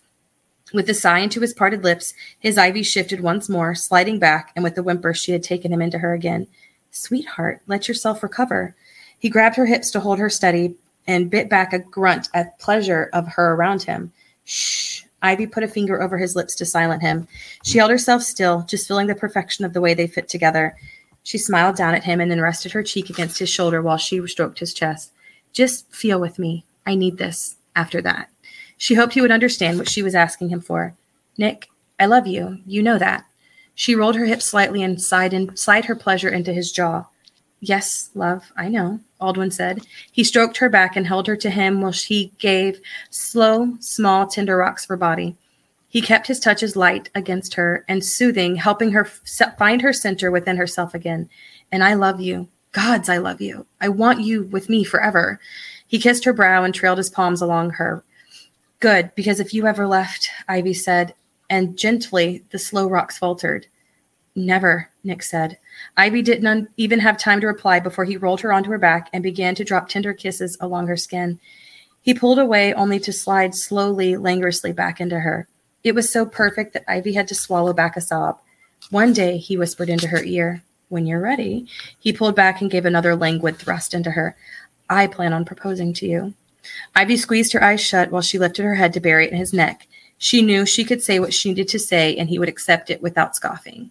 [0.73, 4.63] With a sigh into his parted lips, his ivy shifted once more, sliding back, and
[4.63, 6.47] with a whimper, she had taken him into her again.
[6.93, 8.77] Sweetheart, let yourself recover.
[9.19, 12.63] He grabbed her hips to hold her steady and bit back a grunt at the
[12.63, 14.13] pleasure of her around him.
[14.45, 15.03] Shh.
[15.23, 17.29] Ivy put a finger over his lips to silence him.
[17.65, 20.77] She held herself still, just feeling the perfection of the way they fit together.
[21.25, 24.27] She smiled down at him and then rested her cheek against his shoulder while she
[24.27, 25.13] stroked his chest.
[25.53, 26.65] Just feel with me.
[26.87, 28.31] I need this after that.
[28.77, 30.95] She hoped he would understand what she was asking him for.
[31.37, 32.59] Nick, I love you.
[32.67, 33.25] You know that.
[33.75, 37.07] She rolled her hips slightly and sighed, and sighed her pleasure into his jaw.
[37.61, 39.87] Yes, love, I know, Aldwin said.
[40.11, 44.57] He stroked her back and held her to him while she gave slow, small, tender
[44.57, 45.37] rocks of her body.
[45.89, 50.57] He kept his touches light against her and soothing, helping her find her center within
[50.57, 51.29] herself again.
[51.71, 52.49] And I love you.
[52.73, 53.67] Gods, I love you.
[53.81, 55.41] I want you with me forever.
[55.87, 58.05] He kissed her brow and trailed his palms along her.
[58.79, 61.15] Good, because if you ever left, Ivy said,
[61.51, 63.67] and gently the slow rocks faltered.
[64.37, 65.59] Never, Nick said.
[65.97, 69.11] Ivy didn't un- even have time to reply before he rolled her onto her back
[69.13, 71.41] and began to drop tender kisses along her skin.
[72.03, 75.49] He pulled away only to slide slowly, languorously back into her.
[75.83, 78.41] It was so perfect that Ivy had to swallow back a sob.
[78.91, 81.67] One day, he whispered into her ear, When you're ready.
[82.01, 84.37] He pulled back and gave another languid thrust into her.
[84.91, 86.35] I plan on proposing to you.
[86.97, 89.53] Ivy squeezed her eyes shut while she lifted her head to bury it in his
[89.53, 89.87] neck.
[90.19, 93.01] She knew she could say what she needed to say and he would accept it
[93.01, 93.91] without scoffing.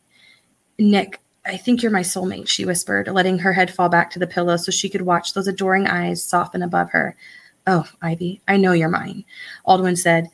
[0.77, 4.27] Nick, I think you're my soulmate, she whispered, letting her head fall back to the
[4.27, 7.15] pillow so she could watch those adoring eyes soften above her.
[7.65, 9.23] Oh, Ivy, I know you're mine,
[9.65, 10.29] Aldwin said.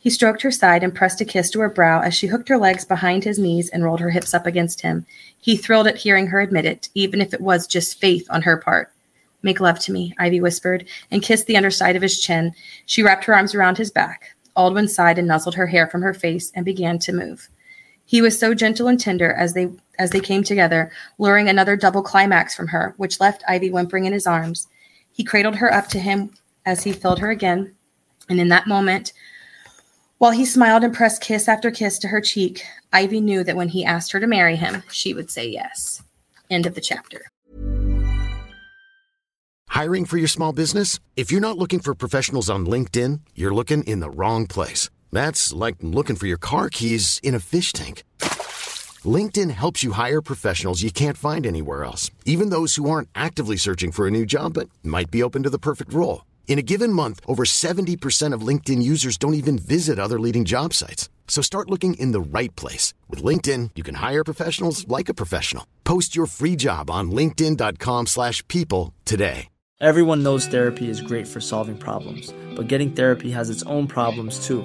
[0.00, 2.56] He stroked her side and pressed a kiss to her brow as she hooked her
[2.56, 5.04] legs behind his knees and rolled her hips up against him.
[5.38, 8.56] He thrilled at hearing her admit it, even if it was just faith on her
[8.56, 8.90] part.
[9.42, 12.54] Make love to me, Ivy whispered, and kissed the underside of his chin.
[12.86, 14.34] She wrapped her arms around his back.
[14.56, 17.50] Aldwin sighed and nuzzled her hair from her face and began to move.
[18.06, 22.02] He was so gentle and tender as they as they came together, luring another double
[22.02, 24.66] climax from her, which left Ivy whimpering in his arms.
[25.12, 26.30] He cradled her up to him
[26.64, 27.74] as he filled her again,
[28.30, 29.12] and in that moment,
[30.20, 33.70] while he smiled and pressed kiss after kiss to her cheek, Ivy knew that when
[33.70, 36.02] he asked her to marry him, she would say yes.
[36.50, 37.22] End of the chapter.
[39.68, 41.00] Hiring for your small business?
[41.16, 44.90] If you're not looking for professionals on LinkedIn, you're looking in the wrong place.
[45.10, 48.04] That's like looking for your car keys in a fish tank.
[49.02, 53.56] LinkedIn helps you hire professionals you can't find anywhere else, even those who aren't actively
[53.56, 56.26] searching for a new job but might be open to the perfect role.
[56.50, 60.74] In a given month, over 70% of LinkedIn users don't even visit other leading job
[60.74, 61.08] sites.
[61.28, 62.92] So start looking in the right place.
[63.08, 65.64] With LinkedIn, you can hire professionals like a professional.
[65.84, 69.46] Post your free job on linkedin.com slash people today.
[69.80, 74.44] Everyone knows therapy is great for solving problems, but getting therapy has its own problems
[74.44, 74.64] too,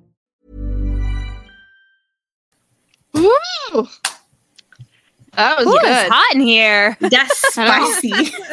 [3.17, 3.87] Ooh.
[5.33, 5.81] That was Ooh, good.
[5.85, 6.97] it's hot in here.
[6.99, 8.33] That's spicy.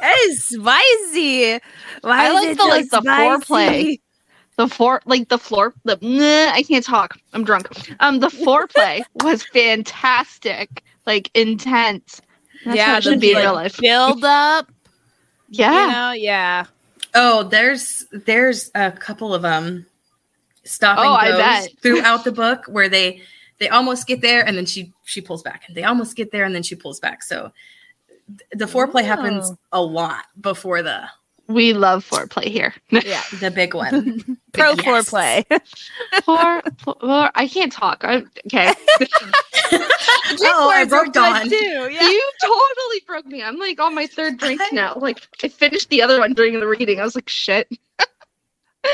[0.00, 1.60] That is spicy.
[2.02, 4.00] Why I like the so like the foreplay.
[4.56, 7.18] The fore like the floor the nah, I can't talk.
[7.32, 7.68] I'm drunk.
[8.00, 10.82] Um the foreplay was fantastic.
[11.06, 12.20] Like intense.
[12.64, 13.78] That's yeah, the should be like, real life.
[13.78, 14.70] build up.
[15.48, 15.86] Yeah.
[15.86, 16.64] You know, yeah.
[17.14, 19.86] Oh, there's there's a couple of um
[20.64, 21.30] stop and Oh, I
[21.62, 23.22] goes throughout the book where they
[23.58, 26.44] they almost get there and then she she pulls back and they almost get there
[26.44, 27.22] and then she pulls back.
[27.22, 27.52] So
[28.28, 29.56] th- the foreplay happens Oh.
[29.72, 31.08] a lot before the
[31.46, 32.74] We love foreplay here.
[32.90, 33.22] Yeah.
[33.40, 34.38] The big one.
[34.52, 34.80] Pro Yes.
[34.80, 35.44] foreplay.
[36.24, 38.02] Fore, fore, I can't talk.
[38.04, 38.72] I, okay.
[40.42, 41.48] Oh, I broke Dawn.
[41.48, 41.54] Too.
[41.56, 42.08] Yeah.
[42.08, 43.42] You totally broke me.
[43.42, 44.94] I'm like on my third drink now.
[44.96, 47.00] Like I finished the other one during the reading.
[47.00, 47.68] I was like, shit.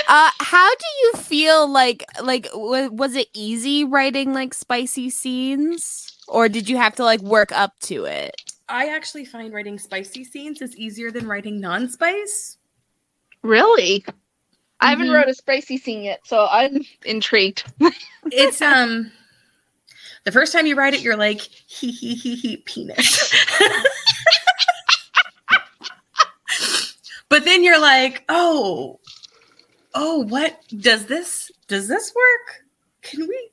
[0.08, 6.16] Uh, how do you feel like like w- was it easy writing like spicy scenes,
[6.28, 8.34] or did you have to like work up to it?
[8.68, 12.56] I actually find writing spicy scenes is easier than writing non-spice.
[13.42, 14.04] Really?
[14.80, 15.14] I haven't Mhm.
[15.14, 17.64] wrote a spicy scene yet, so I'm intrigued.
[18.32, 19.10] It's um
[20.24, 23.34] the first time you write it, you're like he he he he penis.
[27.28, 29.00] but then you're like, oh,
[29.94, 32.64] oh, what does this does this work?
[33.02, 33.50] Can we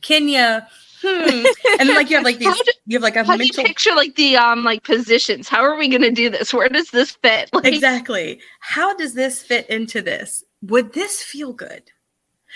[0.00, 0.60] can you
[1.02, 1.46] hmm.
[1.80, 3.52] and then like you have like these do- you have like a How do you
[3.52, 5.48] picture like the um like positions?
[5.48, 6.52] How are we gonna do this?
[6.52, 7.50] Where does this fit?
[7.58, 8.40] Like, exactly.
[8.60, 10.44] How does this fit into this?
[10.62, 11.90] Would this feel good?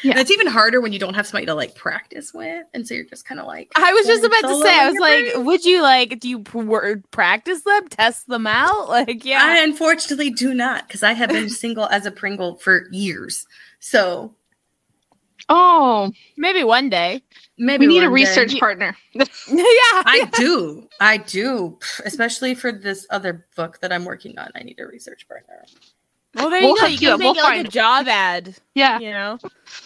[0.02, 0.12] Yeah.
[0.12, 2.94] And it's even harder when you don't have somebody to like practice with, and so
[2.94, 3.70] you're just kind of like.
[3.76, 5.44] I was just about to say, I was like, brain.
[5.46, 8.88] would you like do you pr- wor- practice them, test them out?
[8.88, 9.40] Like, yeah.
[9.42, 13.46] I unfortunately do not because I have been single as a Pringle for years.
[13.80, 14.34] So
[15.48, 17.22] Oh, Maybe one day.
[17.58, 18.24] maybe we need a one day.
[18.24, 18.96] research partner.
[19.14, 19.24] yeah.
[19.48, 20.88] I do.
[21.00, 21.78] I do.
[22.04, 24.50] Especially for this other book that I'm working on.
[24.54, 25.64] I need a research partner.
[26.34, 26.86] Well, there We'll you go.
[26.86, 28.56] You you can make We'll it like a job ad.
[28.74, 28.98] yeah.
[28.98, 29.38] You know,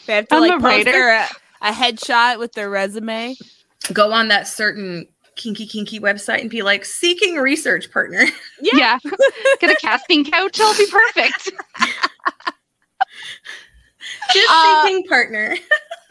[0.07, 0.85] they have to I'm like a post writer.
[0.93, 1.29] their a,
[1.63, 3.35] a headshot with their resume.
[3.93, 8.25] Go on that certain kinky kinky website and be like seeking research partner.
[8.63, 8.99] Yeah.
[9.61, 10.59] Get a casting couch.
[10.59, 11.51] It'll be perfect.
[14.33, 15.57] Just Uh, seeking partner.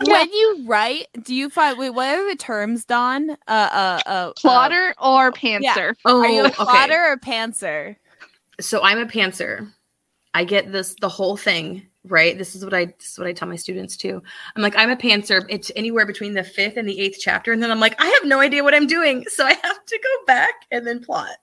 [0.06, 1.92] When you write, do you find wait?
[1.92, 3.32] What are the terms, Dawn?
[3.32, 5.92] Uh, uh, uh, Plotter or yeah.
[6.04, 6.56] Oh, Uh, are you a okay.
[6.56, 7.96] plotter or pantser?
[8.60, 9.72] so I'm a pantser.
[10.36, 12.38] I get this the whole thing right.
[12.38, 14.22] This is what I this is what I tell my students too.
[14.56, 15.46] I'm like I'm a pantser.
[15.50, 18.26] It's anywhere between the fifth and the eighth chapter, and then I'm like I have
[18.26, 21.38] no idea what I'm doing, so I have to go back and then plot.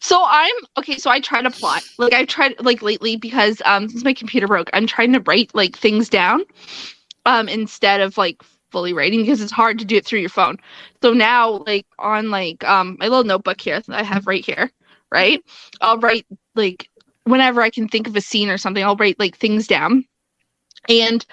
[0.00, 0.96] So I'm okay.
[0.96, 1.82] So I try to plot.
[1.98, 5.54] Like I've tried like lately because um since my computer broke, I'm trying to write
[5.54, 6.44] like things down,
[7.26, 10.56] um instead of like fully writing because it's hard to do it through your phone.
[11.02, 14.70] So now like on like um my little notebook here that I have right here,
[15.12, 15.44] right?
[15.82, 16.88] I'll write like
[17.24, 20.04] whenever I can think of a scene or something, I'll write like things down,
[20.88, 21.24] and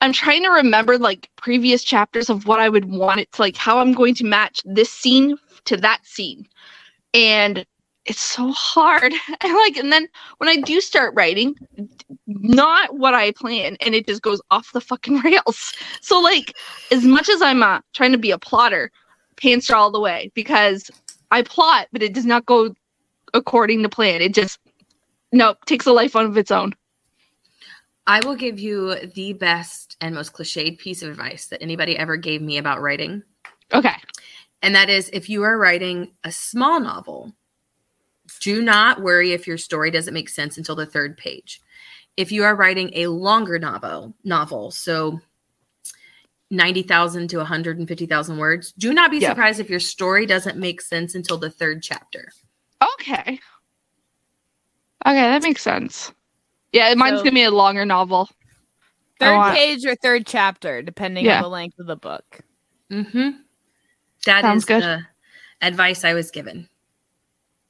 [0.00, 3.56] I'm trying to remember like previous chapters of what I would want it to like
[3.56, 6.46] how I'm going to match this scene to that scene,
[7.14, 7.66] and
[8.04, 9.12] it's so hard.
[9.42, 10.08] And like, and then
[10.38, 11.54] when I do start writing,
[12.26, 15.72] not what I plan, and it just goes off the fucking rails.
[16.00, 16.54] So like,
[16.90, 18.90] as much as I'm uh, trying to be a plotter,
[19.36, 20.90] pantser all the way because
[21.30, 22.74] I plot, but it does not go
[23.34, 24.22] according to plan.
[24.22, 24.58] It just
[25.32, 26.74] no takes a life of its own.
[28.06, 32.16] I will give you the best and most cliched piece of advice that anybody ever
[32.16, 33.22] gave me about writing.
[33.72, 33.94] Okay.
[34.62, 37.32] And that is if you are writing a small novel,
[38.40, 41.60] do not worry if your story doesn't make sense until the third page.
[42.16, 45.20] If you are writing a longer novel, novel, so
[46.50, 49.30] 90,000 to 150,000 words, do not be Yeah.
[49.30, 52.32] surprised if your story doesn't make sense until the third chapter.
[52.94, 53.40] Okay.
[55.06, 56.12] Okay, that makes sense.
[56.72, 58.28] Yeah, mine's So- gonna be a longer novel.
[59.20, 61.36] Third want- page or third chapter, depending Yeah.
[61.36, 62.40] on the length of the book.
[62.90, 63.30] Mm-hmm.
[64.26, 64.82] That Sounds is good.
[64.82, 65.06] the
[65.62, 66.68] advice I was given.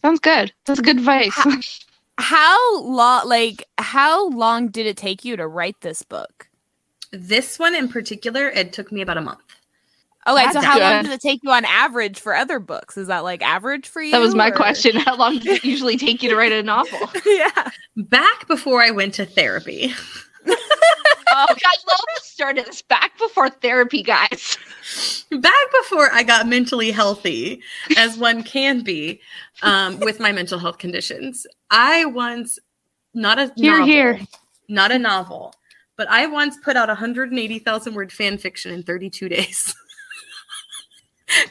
[0.02, 0.52] Sounds good.
[0.64, 1.34] That's good advice.
[2.18, 3.28] How long?
[3.28, 6.48] Like, how long did it take you to write this book?
[7.12, 9.55] This one in particular, it took me about a month.
[10.26, 12.96] Okay, so That's how long does it take you on average for other books?
[12.96, 14.10] Is that like average for you?
[14.12, 14.96] that was my or- question.
[15.00, 16.98] How long does it usually take you to write a novel?
[17.26, 17.70] yeah.
[17.96, 19.92] Back before I went to therapy,
[20.48, 20.54] Oh,
[21.48, 22.82] I love the start of this.
[22.82, 24.56] Back before therapy, guys.
[25.30, 25.52] back
[25.82, 27.60] before I got mentally healthy,
[27.96, 29.20] as one can be
[29.62, 32.58] um, with my mental health conditions, I once,
[33.12, 34.20] not a Here, novel, here.
[34.68, 35.52] not a novel,
[35.96, 39.74] but I once put out 180,000 word fan fiction in 32 days.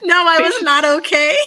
[0.03, 1.35] No, I was not okay.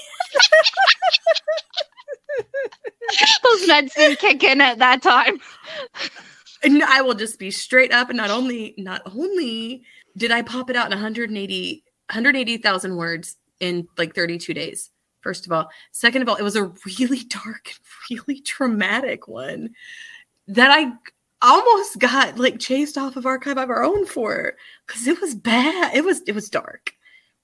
[3.42, 5.40] Those meds didn't kick in at that time.
[6.62, 8.08] And I will just be straight up.
[8.10, 9.84] And not only, not only
[10.16, 14.90] did I pop it out in 180, 180,000 words in like 32 days.
[15.20, 17.72] First of all, second of all, it was a really dark,
[18.10, 19.70] really traumatic one
[20.46, 20.92] that I
[21.42, 24.54] almost got like chased off of archive of our own for
[24.86, 25.94] because it was bad.
[25.94, 26.92] It was it was dark,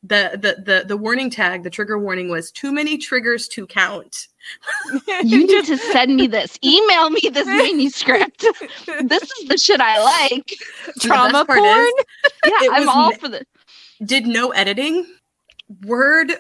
[0.07, 4.29] the the the the warning tag, the trigger warning was too many triggers to count.
[5.25, 6.59] You need to send me this.
[6.63, 8.45] Email me this manuscript.
[9.05, 10.55] this is the shit I like.
[11.01, 11.89] Trauma part is, porn?
[12.45, 13.45] Yeah, I'm all for this.
[14.05, 15.07] Did no editing.
[15.87, 16.33] Word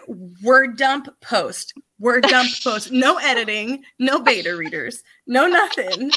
[0.42, 1.72] word dump post.
[1.98, 2.92] Word dump post.
[2.92, 6.10] No editing, no beta readers, no nothing.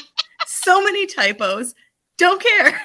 [0.46, 1.74] So many typos.
[2.18, 2.82] Don't care.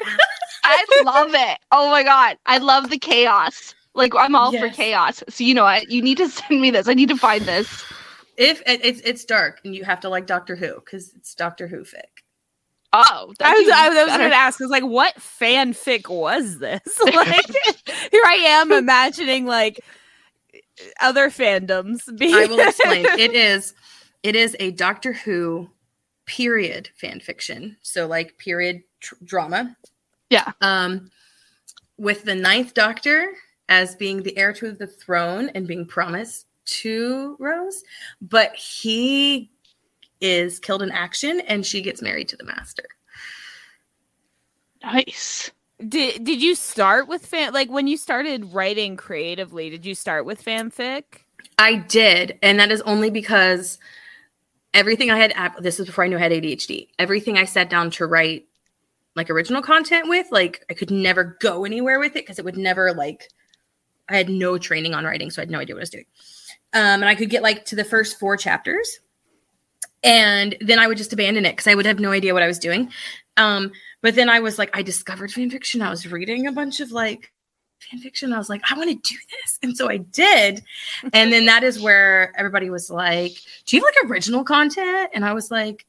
[0.64, 1.60] I love it.
[1.74, 3.76] Oh my god, I love the chaos.
[3.96, 5.24] Like I'm all for chaos.
[5.30, 5.90] So you know what?
[5.92, 6.88] You need to send me this.
[6.88, 7.84] I need to find this.
[8.38, 11.68] If it- it's it's dark and you have to like Doctor Who because it's Doctor
[11.68, 12.24] Who fic.
[12.96, 14.18] Oh, I was, I was, I was better.
[14.20, 16.80] going to ask, I was like, what fanfic was this?
[17.04, 17.44] like,
[18.12, 19.80] here I am imagining like
[21.02, 22.36] other fandoms being.
[22.36, 23.06] I will explain.
[23.20, 23.74] it is
[24.22, 25.70] it is a Doctor Who
[26.26, 27.78] period fan fiction.
[27.82, 29.76] So like period tr- drama.
[30.30, 30.52] Yeah.
[30.62, 31.10] Um
[31.98, 33.28] with the ninth doctor
[33.70, 37.84] as being the heir to the throne and being promised to Rose,
[38.22, 39.52] but he
[40.22, 42.86] is killed in action and she gets married to the master.
[44.84, 45.52] Nice.
[45.88, 47.54] Did Did you start with fan?
[47.54, 51.04] Like when you started writing creatively, did you start with fanfic?
[51.58, 53.80] I did, and that is only because
[54.74, 56.88] everything I had this was before I knew I had ADHD.
[57.00, 58.48] Everything I sat down to write
[59.16, 62.58] like original content with, like I could never go anywhere with it because it would
[62.58, 63.30] never like
[64.10, 66.06] I had no training on writing, so I had no idea what I was doing.
[66.74, 69.00] Um, and I could get like to the first four chapters,
[70.04, 72.48] and then I would just abandon it because I would have no idea what I
[72.48, 72.92] was doing.
[73.38, 75.82] Um, but then I was like, I discovered fan fiction.
[75.82, 77.32] I was reading a bunch of like
[77.80, 78.34] fan fiction.
[78.34, 79.60] I was like, I want to do this.
[79.64, 80.64] And so I did.
[81.14, 83.34] And then that is where everybody was like,
[83.66, 85.12] Do you have like original content?
[85.14, 85.86] And I was like,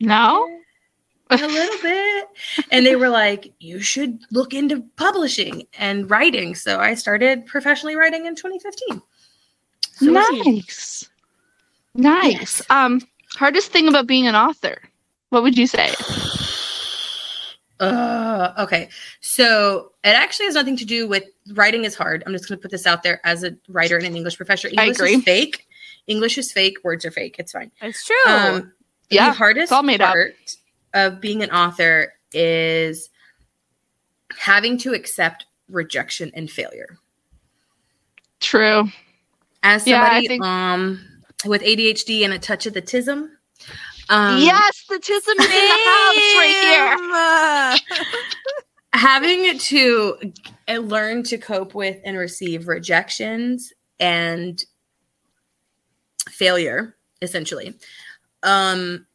[0.00, 0.48] No.
[1.30, 2.28] A little bit.
[2.70, 6.54] And they were like, You should look into publishing and writing.
[6.54, 9.02] So I started professionally writing in 2015.
[9.92, 11.08] So nice.
[11.94, 12.62] Nice.
[12.70, 13.00] Um,
[13.34, 14.80] hardest thing about being an author.
[15.30, 15.92] What would you say?
[17.80, 18.88] Uh, okay.
[19.20, 22.22] So it actually has nothing to do with writing is hard.
[22.26, 24.68] I'm just going to put this out there as a writer and an English professor.
[24.76, 25.14] I English agree.
[25.14, 25.66] is fake.
[26.06, 26.78] English is fake.
[26.82, 27.36] Words are fake.
[27.38, 27.70] It's fine.
[27.80, 28.16] It's true.
[28.26, 28.72] Um,
[29.10, 30.16] Yeah, the hardest it's all made up.
[30.94, 33.10] Of being an author is
[34.38, 36.98] having to accept rejection and failure.
[38.40, 38.88] True.
[39.62, 41.04] As Yeah, somebody think- um
[41.44, 43.30] with ADHD and a touch of the tism,
[44.08, 48.18] um, yes, the tism is in the house right here.
[48.94, 50.16] having to
[50.68, 54.64] learn to cope with and receive rejections and
[56.28, 57.74] failure essentially
[58.42, 59.06] um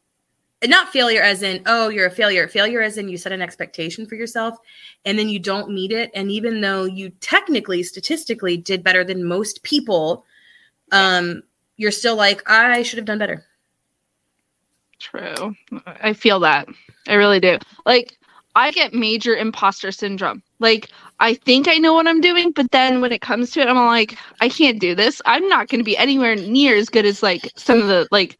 [0.70, 4.06] not failure as in oh you're a failure failure as in you set an expectation
[4.06, 4.56] for yourself
[5.04, 9.24] and then you don't meet it and even though you technically statistically did better than
[9.24, 10.24] most people
[10.92, 11.42] um
[11.76, 13.44] you're still like i should have done better
[15.04, 15.54] True.
[15.86, 16.66] I feel that.
[17.08, 17.58] I really do.
[17.84, 18.16] Like,
[18.54, 20.42] I get major imposter syndrome.
[20.60, 20.88] Like,
[21.20, 23.76] I think I know what I'm doing, but then when it comes to it, I'm
[23.76, 25.20] like, I can't do this.
[25.26, 28.38] I'm not going to be anywhere near as good as like some of the like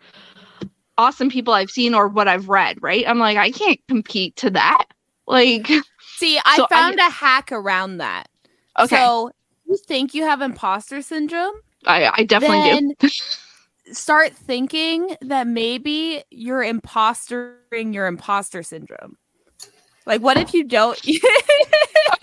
[0.99, 3.05] awesome people I've seen or what I've read, right?
[3.07, 4.85] I'm like, I can't compete to that.
[5.27, 5.69] Like,
[6.17, 8.29] See, I So found a hack around that.
[8.79, 9.31] okay, So
[9.67, 11.55] you think you have imposter syndrome?
[11.87, 13.11] I, I definitely do.
[13.93, 19.17] start thinking that maybe you're impostering your imposter syndrome.
[20.07, 21.01] Like, what if you don't?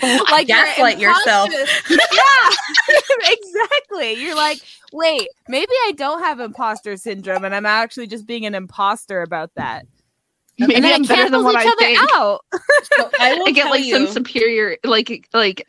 [0.03, 1.49] Oh, like, you're Gaslight yourself.
[1.89, 2.49] yeah,
[3.91, 4.23] exactly.
[4.23, 4.61] You're like,
[4.91, 9.51] wait, maybe I don't have imposter syndrome, and I'm actually just being an imposter about
[9.55, 9.85] that.
[10.57, 12.13] Maybe and then I'm it better than cancels what each I other think.
[12.13, 12.41] out.
[12.97, 15.65] so i will I get tell like some superior, like, like,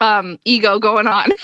[0.00, 1.30] um, ego going on.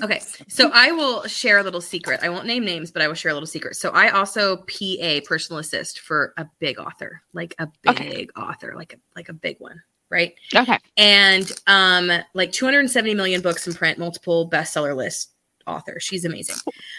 [0.00, 2.20] Okay, so I will share a little secret.
[2.22, 3.74] I won't name names, but I will share a little secret.
[3.74, 8.28] So I also PA personal assist for a big author, like a big Okay.
[8.36, 10.34] author, like a like a big one, right?
[10.54, 10.78] Okay.
[10.96, 15.30] And um, like 270 million books in print, multiple bestseller list
[15.66, 15.98] author.
[16.00, 16.56] She's amazing.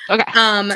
[0.10, 0.24] Okay.
[0.40, 0.74] Um,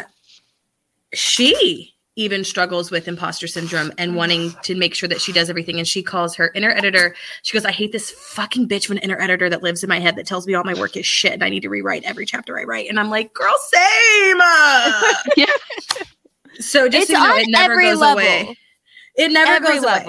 [1.13, 5.79] she even struggles with imposter syndrome and wanting to make sure that she does everything.
[5.79, 7.15] And she calls her inner editor.
[7.41, 9.99] She goes, I hate this fucking bitch of an inner editor that lives in my
[9.99, 12.27] head that tells me all my work is shit and I need to rewrite every
[12.27, 12.88] chapter I write.
[12.88, 14.38] And I'm like, girl, same.
[15.38, 15.45] Yeah.
[16.59, 18.19] So just It's so you know, it never goes level.
[18.19, 18.57] away.
[19.15, 20.05] It never Every goes away.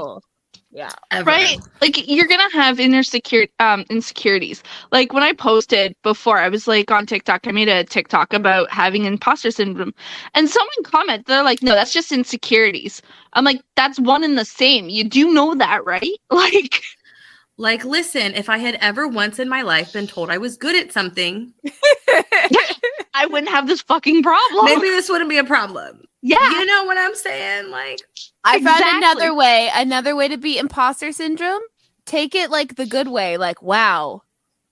[0.75, 0.91] Level.
[0.91, 0.91] Yeah.
[1.11, 1.31] Ever.
[1.31, 4.63] right like you're gonna have inner secure um insecurities
[4.93, 8.71] like when i posted before i was like on tiktok i made a tiktok about
[8.71, 9.95] having imposter syndrome
[10.35, 13.03] and someone commented they're like no that's just insecurities
[13.35, 16.83] i'm like that's one and the same you do know that right like
[17.57, 20.75] Like, listen, if I had ever once in my life been told I was good
[20.75, 21.53] at something,
[23.15, 24.65] I wouldn't have this fucking problem.
[24.65, 26.03] maybe this wouldn't be a problem.
[26.23, 26.51] yeah.
[26.51, 27.71] You know what I'm saying?
[27.71, 28.01] Like,
[28.45, 28.99] I found Exactly.
[28.99, 31.61] another way, another way to beat imposter syndrome.
[32.07, 34.23] Take it like the good way, like, wow,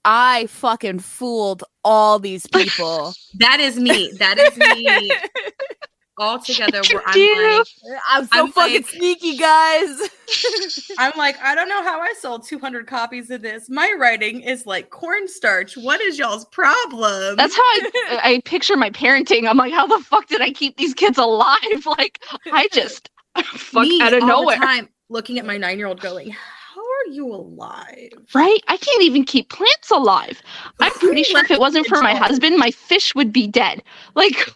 [0.05, 3.13] I fucking fooled all these people.
[3.39, 4.11] that is me.
[4.19, 5.11] That is me
[6.17, 6.81] all together.
[6.91, 7.67] Where I'm like,
[8.09, 10.09] I'm so I'm fucking like- sneaky, guys.
[10.97, 13.69] I'm like, I don't know how I sold 200 copies of this.
[13.69, 15.75] My writing is like cornstarch.
[15.77, 17.35] What is y'all's problem?
[17.35, 19.47] That's how I, I picture my parenting.
[19.49, 21.57] I'm like, how the fuck did I keep these kids alive?
[21.85, 23.09] Like, I just
[23.53, 24.57] fuck Me out of all the nowhere.
[24.57, 28.09] time looking at my nine year old going, How are you alive?
[28.33, 28.59] Right?
[28.67, 30.41] I can't even keep plants alive.
[30.79, 33.83] I'm pretty sure if it wasn't for my husband, my fish would be dead.
[34.15, 34.49] Like,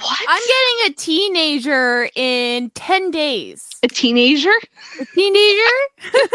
[0.00, 0.18] what?
[0.28, 3.68] I'm getting a teenager in 10 days.
[3.82, 4.52] a teenager.
[5.00, 5.72] A teenager?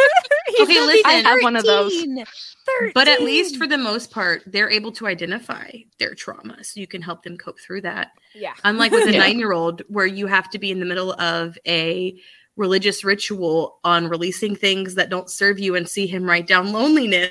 [0.61, 1.01] Okay, listen.
[1.05, 1.93] I have one of those.
[1.93, 2.25] 13.
[2.93, 6.63] But at least for the most part, they're able to identify their trauma.
[6.63, 8.09] So you can help them cope through that.
[8.33, 8.53] yeah.
[8.63, 9.19] Unlike with a Yeah.
[9.19, 12.17] nine year old, where you have to be in the middle of a
[12.55, 17.29] religious ritual on releasing things that don't serve you and see him write down loneliness.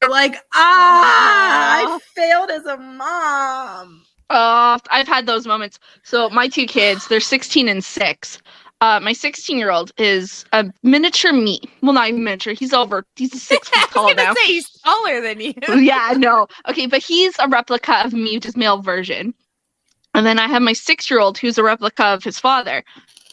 [0.00, 4.04] You're like, ah, I failed as a mom.
[4.30, 5.78] Uh, I've had those moments.
[6.02, 8.38] So my two kids, they're 16 and 6.
[8.80, 11.60] Uh, my 16 year old is a miniature me.
[11.82, 12.52] Well, not even miniature.
[12.52, 13.04] He's over.
[13.16, 14.34] He's six feet I tall was now.
[14.34, 15.54] say he's taller than you.
[15.68, 16.46] yeah, no.
[16.68, 19.34] Okay, but he's a replica of me, just male version.
[20.14, 22.84] And then I have my six year old who's a replica of his father,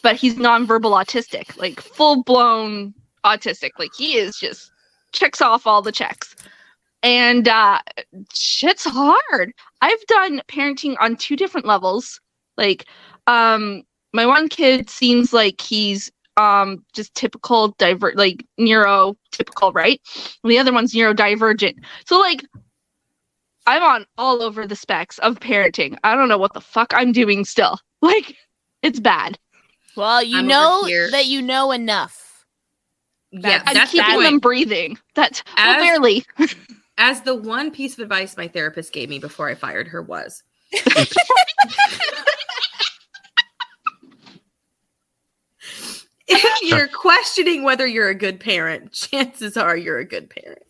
[0.02, 2.94] but he's nonverbal autistic, like full blown
[3.24, 3.70] autistic.
[3.78, 4.72] Like he is just
[5.12, 6.34] checks off all the checks.
[7.06, 7.78] And uh
[8.34, 9.52] shit's hard.
[9.80, 12.20] I've done parenting on two different levels.
[12.56, 12.84] Like,
[13.28, 20.00] um, my one kid seems like he's um just typical divert like neurotypical, right?
[20.42, 21.76] And the other one's neurodivergent.
[22.06, 22.44] So like
[23.68, 25.96] I'm on all over the specs of parenting.
[26.02, 27.78] I don't know what the fuck I'm doing still.
[28.02, 28.36] Like
[28.82, 29.38] it's bad.
[29.96, 32.44] Well, you I'm know that you know enough.
[33.32, 34.98] Yeah, I'm that's the keeping them breathing.
[35.14, 36.24] That's well, barely.
[36.98, 40.42] As the one piece of advice my therapist gave me before I fired her was
[46.26, 50.62] if you're questioning whether you're a good parent, chances are you're a good parent.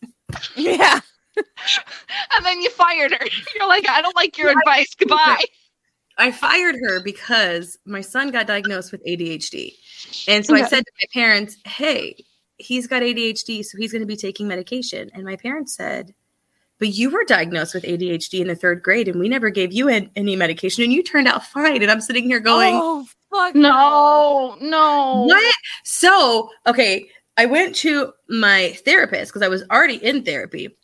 [0.55, 0.99] Yeah.
[1.37, 3.25] and then you fired her.
[3.55, 4.95] You're like, I don't like your advice.
[4.97, 5.43] Goodbye.
[6.17, 9.73] I fired her because my son got diagnosed with ADHD.
[10.27, 12.25] And so I said to my parents, hey,
[12.57, 15.11] he's got ADHD, so he's going to be taking medication.
[15.13, 16.15] And my parents said,
[16.79, 19.87] but you were diagnosed with ADHD in the third grade, and we never gave you
[19.89, 21.81] an- any medication, and you turned out fine.
[21.81, 25.23] And I'm sitting here going, oh fuck No, no.
[25.27, 25.55] What?
[25.83, 30.75] So, okay, I went to my therapist because I was already in therapy.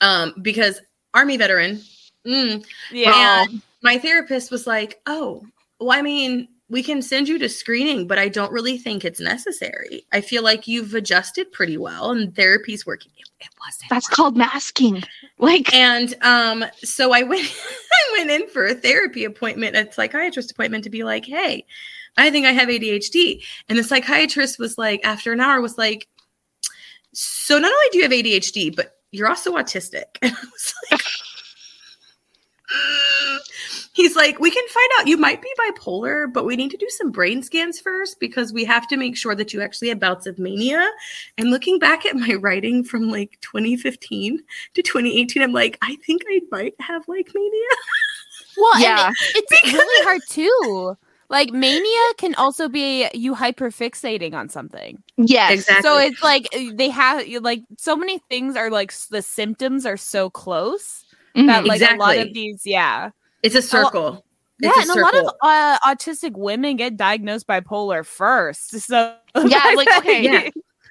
[0.00, 0.80] Um, because
[1.14, 1.80] army veteran.
[2.26, 3.44] Mm, Yeah.
[3.48, 5.44] and my therapist was like, "Oh,
[5.80, 9.20] well, I mean, we can send you to screening, but I don't really think it's
[9.20, 10.04] necessary.
[10.12, 13.90] I feel like you've adjusted pretty well, and therapy's working." It, it wasn't.
[13.90, 15.02] That's called masking.
[15.38, 17.42] Like, And um, so I went
[17.92, 21.64] I went in for a therapy appointment, a psychiatrist appointment to be like, hey,
[22.16, 23.42] I think I have ADHD.
[23.68, 26.08] And the psychiatrist was like, after an hour, was like,
[27.12, 30.04] so not only do you have ADHD, but you're also autistic.
[30.20, 31.00] And I was like.
[33.98, 35.08] He's like, we can find out.
[35.08, 38.64] You might be bipolar, but we need to do some brain scans first because we
[38.64, 40.88] have to make sure that you actually have bouts of mania.
[41.36, 44.38] And looking back at my writing from like 2015
[44.74, 47.68] to 2018, I'm like, I think I might have like mania.
[48.56, 49.06] Well, Yeah.
[49.08, 50.96] and it- it's really hard too.
[51.28, 55.02] Like mania can also be you hyperfixating on something.
[55.16, 55.52] yes.
[55.54, 55.82] Exactly.
[55.82, 59.96] So it's like uh, they have like so many things are like the symptoms are
[59.98, 61.04] so close
[61.36, 61.46] Mhm.
[61.48, 63.10] that like a lot of these, yeah,
[63.42, 64.24] It's a circle.
[64.60, 68.72] yeah, It's and a lot of uh, autistic women get diagnosed bipolar first.
[68.80, 69.14] So
[69.46, 70.22] Yeah, like, okay.
[70.22, 70.48] Yeah.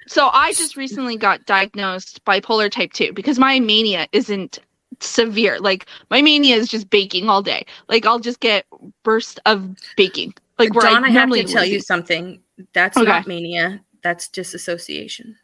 [0.08, 4.60] So I just recently got diagnosed bipolar type 2 because my mania isn't
[5.00, 5.60] severe.
[5.60, 7.66] Like my mania is just baking all day.
[7.90, 8.66] Like I'll just get
[9.04, 10.34] bursts of baking.
[10.58, 12.42] Like where Dawn, I, have normally to tell you something.
[12.74, 13.06] That's Okay.
[13.08, 13.82] not mania.
[14.02, 15.36] That's disassociation.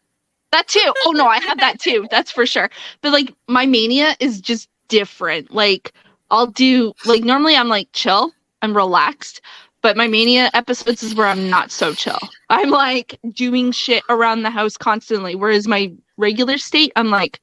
[0.51, 0.93] that too.
[1.05, 2.07] Oh no, I have that too.
[2.09, 2.69] That's for sure.
[3.01, 5.51] But like my mania is just different.
[5.53, 5.93] Like
[6.33, 8.31] I'll do like normally I'm like chill,
[8.63, 9.39] I'm relaxed,
[9.83, 12.17] but my mania episodes is where I'm not so chill.
[12.49, 15.35] I'm like doing shit around the house constantly.
[15.35, 17.39] Whereas my regular state, I'm like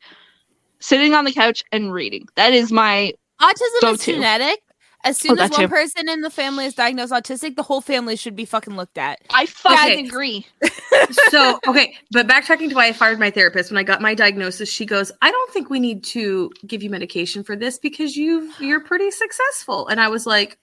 [0.81, 2.27] sitting on the couch and reading.
[2.35, 4.15] That is my autism is Go-to.
[4.15, 4.61] genetic,
[5.05, 5.69] As soon Oh, as one too.
[5.69, 9.21] person in the family is diagnosed autistic, the whole family should be fucking looked at.
[9.31, 10.07] I fucking Okay.
[10.07, 10.47] agree.
[11.11, 14.69] so okay but backtracking to why i fired my therapist when i got my diagnosis
[14.71, 18.53] she goes i don't think we need to give you medication for this because you
[18.61, 20.59] you're pretty successful and i was like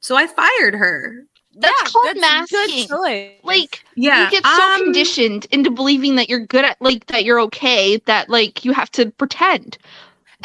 [0.00, 2.88] so i fired her That's called That's masking.
[2.88, 3.32] good.
[3.42, 7.24] Like yeah you get so um, conditioned into believing that you're good at like that
[7.24, 9.76] you're okay that like you have to pretend.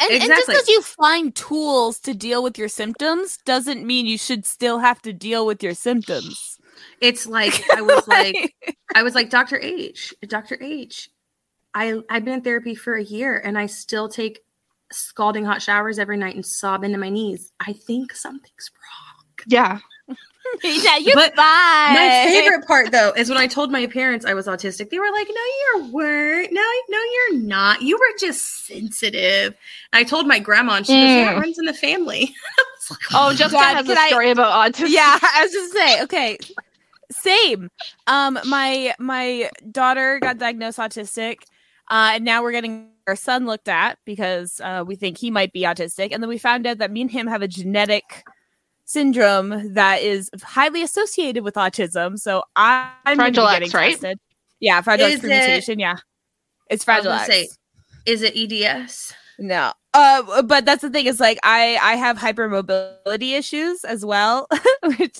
[0.00, 4.16] And, and just because you find tools to deal with your symptoms doesn't mean you
[4.18, 6.58] should still have to deal with your symptoms.
[7.02, 8.54] it's like i was like
[8.94, 11.10] i was like dr h dr h
[11.74, 14.40] i i've been in therapy for a year and i still take
[14.90, 19.78] scalding hot showers every night and sob into my knees i think something's wrong Yeah.
[20.64, 21.94] yeah, you're But fine.
[21.94, 24.90] My favorite part though is when I told my parents I was autistic.
[24.90, 25.34] They were like, "No,
[25.84, 26.52] you weren't.
[26.52, 27.82] No, no, you're not.
[27.82, 29.54] You were just sensitive."
[29.92, 31.40] And I told my grandma, and she goes, "Yeah, it Mm.
[31.40, 32.34] runs in the family."
[33.14, 34.86] Oh, Jessica God, has a can I- story about autism.
[34.88, 36.38] yeah, I was just say, okay.
[37.12, 37.68] Same.
[38.08, 41.36] Um, my my daughter got diagnosed autistic.
[41.88, 45.52] Uh, and now we're getting our son looked at because uh, we think he might
[45.52, 46.10] be autistic.
[46.12, 48.24] And then we found out that me and him have a genetic
[48.94, 52.18] syndrome that is highly associated with autism.
[52.18, 53.92] So I- I'm Fragile getting X, right?
[53.92, 54.18] tested.
[54.58, 55.78] Yeah, fragile Is X it- mutation.
[55.78, 55.96] Yeah,
[56.68, 57.26] it's I fragile X.
[57.26, 57.48] say,
[58.06, 59.14] is it EDS?
[59.38, 59.72] No.
[59.94, 64.46] Uh but that's the thing is like I I have hypermobility issues as well.
[64.98, 65.18] Which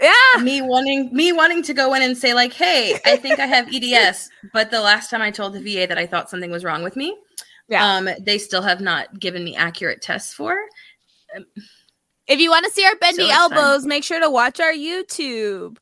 [0.00, 0.42] yeah.
[0.42, 3.68] Me wanting me wanting to go in and say like, "Hey, I think I have
[3.74, 6.82] EDS," but the last time I told the VA that I thought something was wrong
[6.82, 7.16] with me,
[7.68, 7.84] Yeah.
[7.96, 10.56] um, they still have not given me accurate tests for.
[12.28, 13.58] If you want to see our bendy So it's fine.
[13.58, 15.76] elbows, make sure to watch our YouTube.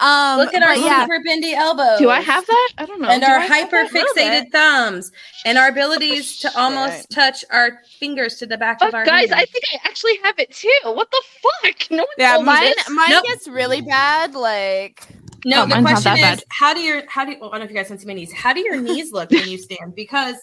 [0.00, 1.02] Um Look at our but yeah.
[1.02, 1.98] super bendy elbows.
[1.98, 2.68] Do I have that?
[2.78, 3.08] I don't know.
[3.08, 5.10] and Do our I hyper fixated thumbs
[5.44, 9.32] and our abilities to almost touch our fingers to the back Fuck, of our guys,
[9.32, 10.70] I think I actually have it too.
[10.84, 11.22] What the
[11.64, 11.74] fuck?
[11.90, 12.90] No one Yeah, told me mine this.
[12.90, 13.24] mine Nope.
[13.24, 15.04] gets really bad like
[15.44, 16.44] no, Oh, the question is bad.
[16.50, 18.12] how do your how do well, I don't know if you guys can see my
[18.14, 18.32] knees.
[18.32, 19.94] How do your knees look when you stand?
[19.96, 20.36] Because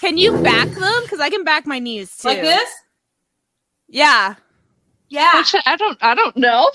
[0.00, 1.02] can you back them?
[1.02, 2.28] Because I can back my knees too.
[2.28, 2.68] like this,
[3.88, 4.34] Yeah.
[5.08, 5.98] Yeah, Actually, I don't.
[6.00, 6.70] I don't know.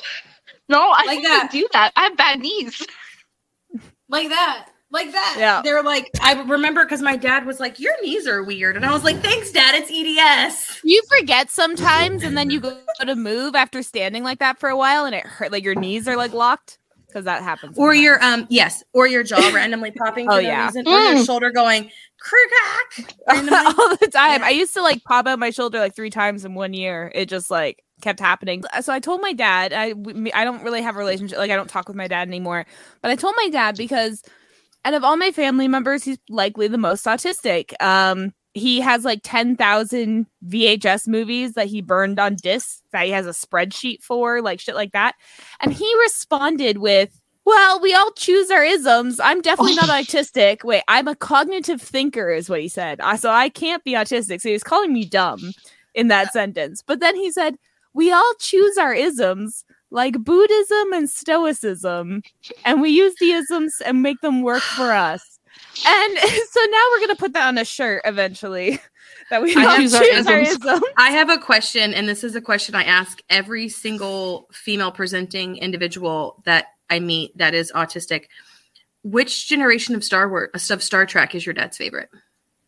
[0.70, 1.50] No, I Like like that.
[1.52, 1.92] do that.
[1.96, 2.86] I have bad knees.
[4.10, 5.36] like that, like that.
[5.38, 5.62] Yeah.
[5.64, 8.92] they're like I remember because my dad was like, "Your knees are weird," and I
[8.94, 9.76] was like, "Thanks, Dad.
[9.76, 14.60] It's EDS." You forget sometimes and then you go to move after standing like that
[14.60, 16.80] for a while and it hurt like your knees are like locked.
[17.14, 17.78] Because that happens.
[17.78, 20.66] Or your um yes, or your jaw randomly popping for Oh, no yeah.
[20.66, 21.26] reason, or your Mm.
[21.26, 24.42] shoulder going crack all the time.
[24.42, 24.48] Yeah.
[24.48, 27.12] I used to like pop out my shoulder like three times in one year.
[27.14, 28.64] It just like kept happening.
[28.82, 29.74] So I told my dad.
[29.74, 29.94] I
[30.34, 31.38] I don't really have a relationship.
[31.38, 32.66] Like I don't talk with my dad anymore.
[33.02, 34.24] But I told my dad because
[34.86, 37.72] out of all my family members, he's likely the most autistic.
[37.82, 43.12] Um, he has like ten thousand VHS movies that he burned on discs that he
[43.12, 45.16] has a spreadsheet for, like shit like that.
[45.60, 47.20] And he responded with.
[47.46, 49.20] Well, we all choose our isms.
[49.20, 50.64] I'm definitely not autistic.
[50.64, 53.02] Wait, I'm a cognitive thinker, is what he said.
[53.20, 54.40] So I can't be autistic.
[54.40, 55.52] So he was calling me dumb
[55.94, 56.82] in that sentence.
[56.82, 57.58] But then he said,
[57.94, 62.24] We all choose our isms, like Buddhism and Stoicism,
[62.66, 65.33] and we use the isms and make them work for us.
[65.86, 66.18] And
[66.52, 68.80] so now we're going to put that on a shirt eventually
[69.30, 70.66] that we I choose choose our our isms.
[70.66, 70.84] isms.
[70.98, 75.58] I have a question, and this is a question I ask every single female presenting
[75.58, 78.26] individual that I meet that is autistic.
[79.04, 82.10] Which generation of Star Wars of Star Trek is your dad's favorite?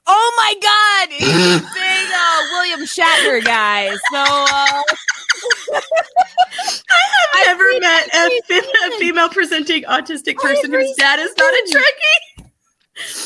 [0.07, 1.15] Oh my God.
[1.17, 3.89] He's a big uh, William Shatner guy.
[3.89, 4.83] So, uh,
[7.33, 11.53] I've never met a, every fe- a female presenting autistic person whose dad is not
[11.53, 11.81] a season.
[11.81, 12.34] Trekkie.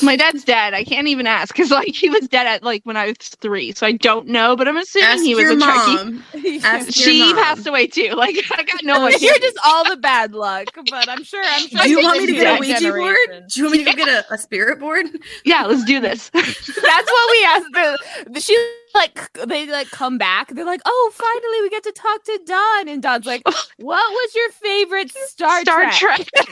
[0.02, 0.74] My dad's dead.
[0.74, 3.72] I can't even ask because like he was dead at like when I was three,
[3.74, 4.56] so I don't know.
[4.56, 5.96] But I'm assuming Ask he was your a Trekkie.
[6.06, 6.24] mom.
[6.64, 7.36] Ask your She mom.
[7.36, 8.10] passed away too.
[8.16, 11.44] Like I got no you're just all the bad luck, but I'm sure.
[11.46, 11.84] I'm sure.
[11.84, 13.18] Do you want me to get a that Ouija board?
[13.54, 15.06] Do you want me to go get a, a spirit board?
[15.46, 16.30] Yeah, let's do this.
[16.34, 17.72] That's what we asked.
[17.74, 18.00] The,
[18.32, 18.58] the- she
[18.96, 20.48] like they like come back.
[20.50, 24.36] They're like, "Oh, finally, we get to talk to Dawn." And Dawn's like, "What was
[24.36, 26.46] your favorite Star, Star Trek?" Trek.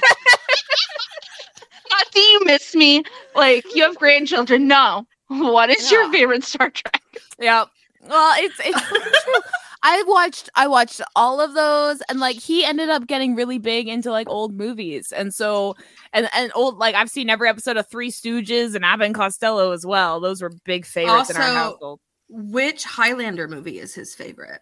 [1.90, 3.04] Not do you miss me?
[3.36, 4.68] Like you have grandchildren?
[4.68, 5.06] No.
[5.28, 6.04] What is Yeah.
[6.04, 7.02] your favorite Star Trek?
[7.40, 7.66] Yeah.
[8.08, 9.42] Well, it's it's true.
[9.84, 13.88] I watched I watched all of those and like he ended up getting really big
[13.88, 15.12] into like old movies.
[15.16, 15.76] And so
[16.14, 19.72] and and old like I've seen every episode of Three Stooges and Abbott and Costello
[19.72, 20.20] as well.
[20.20, 22.00] Those were big favorites in our household.
[22.30, 24.62] Which Highlander movie is his favorite?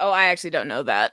[0.00, 1.12] Oh, I actually don't know that.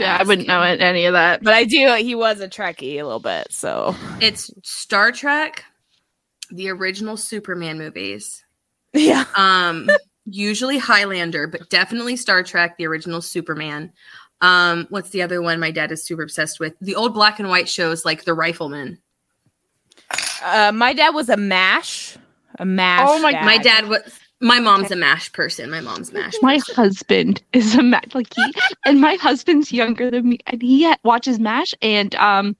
[0.00, 1.42] Yeah, I wouldn't know any of that.
[1.42, 5.64] But I do he was a Trekkie a little bit, so It's Star Trek,
[6.50, 8.44] the original Superman movies,
[8.92, 9.24] yeah.
[9.36, 9.88] um,
[10.24, 13.92] usually Highlander, but definitely Star Trek, the original Superman.
[14.40, 16.74] Um, what's the other one my dad is super obsessed with?
[16.80, 18.98] The old black and white shows like The Rifleman.
[20.42, 22.16] Uh, my dad was a mash.
[22.58, 23.06] A mash.
[23.08, 23.32] Oh my!
[23.44, 24.00] My dad was.
[24.40, 25.70] My mom's a mash person.
[25.70, 26.34] My mom's mash.
[26.40, 26.74] My person.
[26.74, 28.54] husband is a Mash like he,
[28.86, 32.56] and my husband's younger than me, and he ha- watches Mash and um,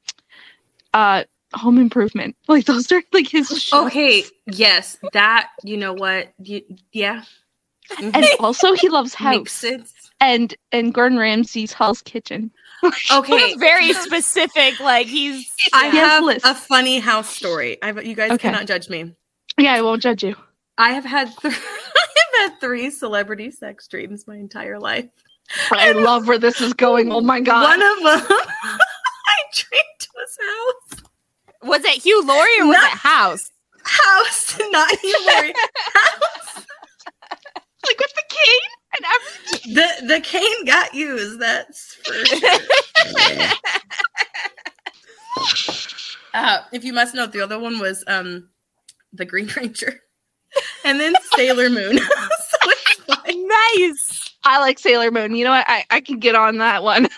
[0.92, 1.24] uh,
[1.54, 2.36] Home Improvement.
[2.48, 3.48] Like those are like his.
[3.48, 3.86] Shows.
[3.86, 4.24] Okay.
[4.46, 5.50] Yes, that.
[5.64, 6.32] You know what?
[6.42, 6.62] You,
[6.92, 7.22] yeah.
[7.98, 9.64] and also he loves House
[10.20, 12.50] and and Gordon Ramsay's Hell's Kitchen.
[13.12, 13.54] Okay.
[13.56, 14.80] very specific.
[14.80, 15.50] Like he's.
[15.72, 16.48] I He has have lists.
[16.48, 17.82] a funny house story.
[17.82, 18.48] I you guys Okay.
[18.50, 19.14] cannot judge me.
[19.58, 20.34] Yeah, I won't judge you.
[20.80, 22.06] I have had th- I
[22.40, 25.10] have had three celebrity sex dreams my entire life.
[25.72, 27.12] I love where this is going.
[27.12, 27.62] Oh my god!
[27.64, 28.26] One of them
[28.62, 31.02] I dreamed was house.
[31.62, 33.50] Was it Hugh Laurie or was Not- it House?
[33.82, 35.52] House, not you worry.
[35.94, 36.66] House.
[37.86, 39.74] like with the cane and everything.
[39.74, 41.40] The the cane got used.
[41.40, 42.58] That's for sure.
[46.34, 48.48] uh, if you must know, the other one was um
[49.12, 50.00] the Green Ranger,
[50.84, 51.98] and then Sailor Moon.
[53.08, 53.14] so.
[53.26, 54.34] Nice.
[54.44, 55.34] I like Sailor Moon.
[55.34, 55.66] You know what?
[55.68, 57.08] I, I can get on that one.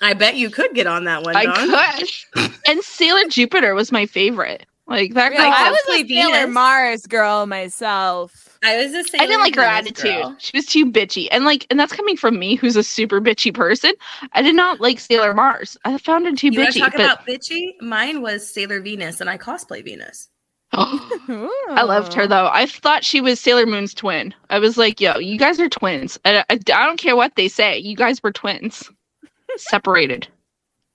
[0.00, 1.36] I bet you could get on that one.
[1.36, 2.06] I Dawn.
[2.34, 2.52] could.
[2.66, 4.66] and Sailor Jupiter was my favorite.
[4.88, 5.40] Like that girl.
[5.40, 8.58] I was a Sailor Mars girl myself.
[8.64, 10.22] I was a Sailor I didn't like her Venus attitude.
[10.22, 10.36] girl.
[10.38, 11.28] She was too bitchy.
[11.30, 13.92] And like and that's coming from me who's a super bitchy person.
[14.32, 15.78] I did not like Sailor Mars.
[15.84, 16.80] I found her too You bitchy.
[16.80, 17.80] talk but about bitchy?
[17.80, 20.28] Mine was Sailor Venus, and I cosplay Venus.
[20.72, 22.48] I loved her though.
[22.52, 24.34] I thought she was Sailor Moon's twin.
[24.50, 26.18] I was like, yo, you guys are twins.
[26.24, 26.56] I, I, I
[26.86, 27.78] don't care what they say.
[27.78, 28.90] You guys were twins.
[29.56, 30.28] Separated.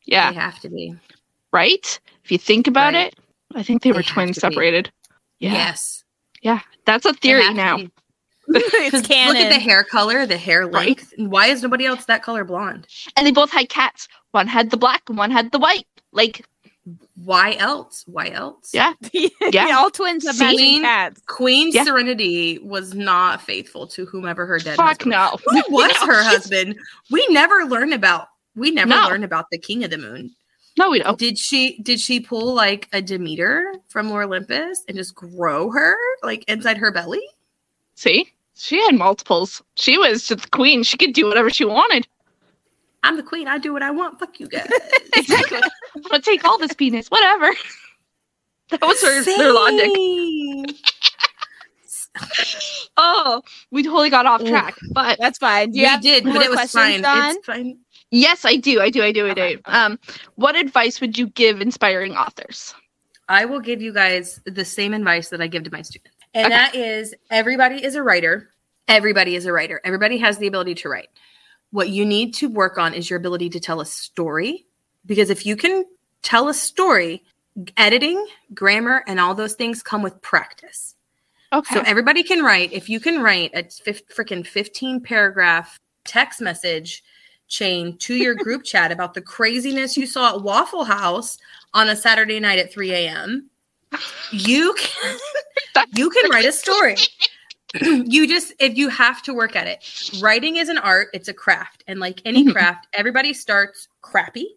[0.06, 0.32] Yeah.
[0.32, 0.96] They have to be.
[1.54, 2.00] Right?
[2.24, 3.08] If you think about Right.
[3.14, 3.20] it,
[3.56, 4.92] I think they, They were have twins separated.
[5.40, 5.54] Yeah.
[5.54, 6.04] Yes.
[6.42, 6.60] Yeah.
[6.86, 7.78] That's a theory now.
[7.78, 7.92] be.
[8.50, 9.34] it's 'Cause canon.
[9.36, 10.88] Look at the hair color, the hair Right.
[10.88, 11.14] length.
[11.18, 12.88] Why is nobody else that color blonde?
[13.16, 14.08] And they both had cats.
[14.32, 15.86] One had the black and one had the white.
[16.14, 16.46] Like,
[17.24, 18.04] Why else?
[18.08, 18.72] Why else?
[18.74, 18.94] yeah.
[19.52, 19.76] yeah.
[19.78, 21.22] all twins have matching Queen- cats.
[21.28, 21.84] Queen Yeah.
[21.84, 25.12] Serenity was not faithful to whomever her dead Fuck husband.
[25.12, 25.38] no.
[25.46, 26.08] Who was No.
[26.08, 26.78] her husband?
[27.12, 28.28] We never learn about.
[28.56, 29.08] We never No.
[29.08, 30.32] learn about the King of the Moon.
[30.78, 31.18] No, we don't.
[31.18, 31.80] Did she?
[31.82, 36.78] Did she pull like a Demeter from Lore Olympus and just grow her like inside
[36.78, 37.22] her belly?
[37.96, 38.32] See?
[38.56, 39.62] She had multiples.
[39.76, 40.84] She was just the queen.
[40.84, 42.08] She could do whatever she wanted.
[43.04, 43.48] I'm the queen.
[43.48, 44.20] I do what I want.
[44.20, 44.70] Fuck you guys.
[45.16, 45.60] Exactly.
[45.96, 47.08] I'm gonna take all this penis.
[47.10, 47.52] Whatever.
[48.70, 49.90] That was her their logic.
[52.98, 53.42] Oh,
[53.72, 54.48] we totally got off Ooh.
[54.50, 54.76] track.
[54.92, 55.72] But That's fine.
[55.72, 57.02] Do you we did, but it was fine.
[57.02, 57.36] Dawn?
[57.38, 57.78] It's fine.
[58.12, 58.82] yes, I do.
[58.82, 59.04] I do.
[59.04, 59.28] I do.
[59.28, 59.62] I Okay, do.
[59.66, 60.00] Um,
[60.36, 62.74] what advice would you give inspiring authors?
[63.30, 66.16] I will give you guys the same advice that I give to my students.
[66.34, 66.56] And Okay.
[66.56, 68.50] that is everybody is a writer.
[68.88, 69.80] Everybody is a writer.
[69.84, 71.10] Everybody has the ability to write.
[71.72, 74.66] What you need to work on is your ability to tell a story.
[75.06, 75.86] Because if you can
[76.22, 77.24] tell a story,
[77.76, 80.96] editing, grammar, and all those things come with practice.
[81.54, 81.76] Okay.
[81.76, 82.74] So everybody can write.
[82.74, 87.04] If you can write a fif- freaking 15 paragraph text message
[87.48, 91.38] chain to your group chat about the craziness you saw at Waffle House
[91.74, 93.50] on a Saturday night at 3 a.m.,
[94.32, 95.18] you can
[95.96, 96.96] you can write a story.
[97.82, 99.84] you just if you have to work at it.
[100.22, 101.84] Writing is an art, it's a craft.
[101.88, 102.54] And like any Mhm.
[102.54, 104.48] craft, everybody starts crappy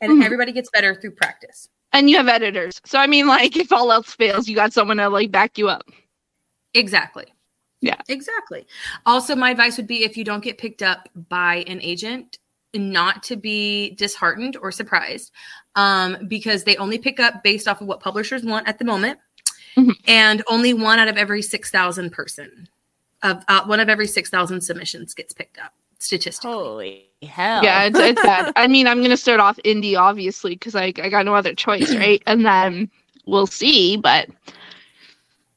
[0.00, 0.24] and Mhm.
[0.24, 1.68] everybody gets better through practice.
[1.92, 2.78] and you have editors.
[2.84, 5.68] So I mean, like, if all else fails, you got someone to like back you
[5.70, 5.88] up.
[6.74, 7.24] Exactly.
[7.80, 7.96] Yeah.
[8.08, 8.66] Exactly.
[9.06, 12.38] Also, my advice would be if you don't get picked up by an agent,
[12.74, 15.30] not to be disheartened or surprised,
[15.74, 19.18] um, because they only pick up based off of what publishers want at the moment,
[19.76, 19.94] Mhm.
[20.06, 22.68] and only one out of every six thousand person
[23.22, 26.50] of uh, one of every six thousand submissions gets picked up statistically.
[26.50, 27.62] Holy hell.
[27.62, 28.52] Yeah, it's, it's bad.
[28.56, 31.94] I mean, I'm gonna start off indie, obviously, because I I got no other choice,
[31.96, 32.22] right?
[32.26, 32.90] And then
[33.26, 33.96] we'll see.
[33.96, 34.28] But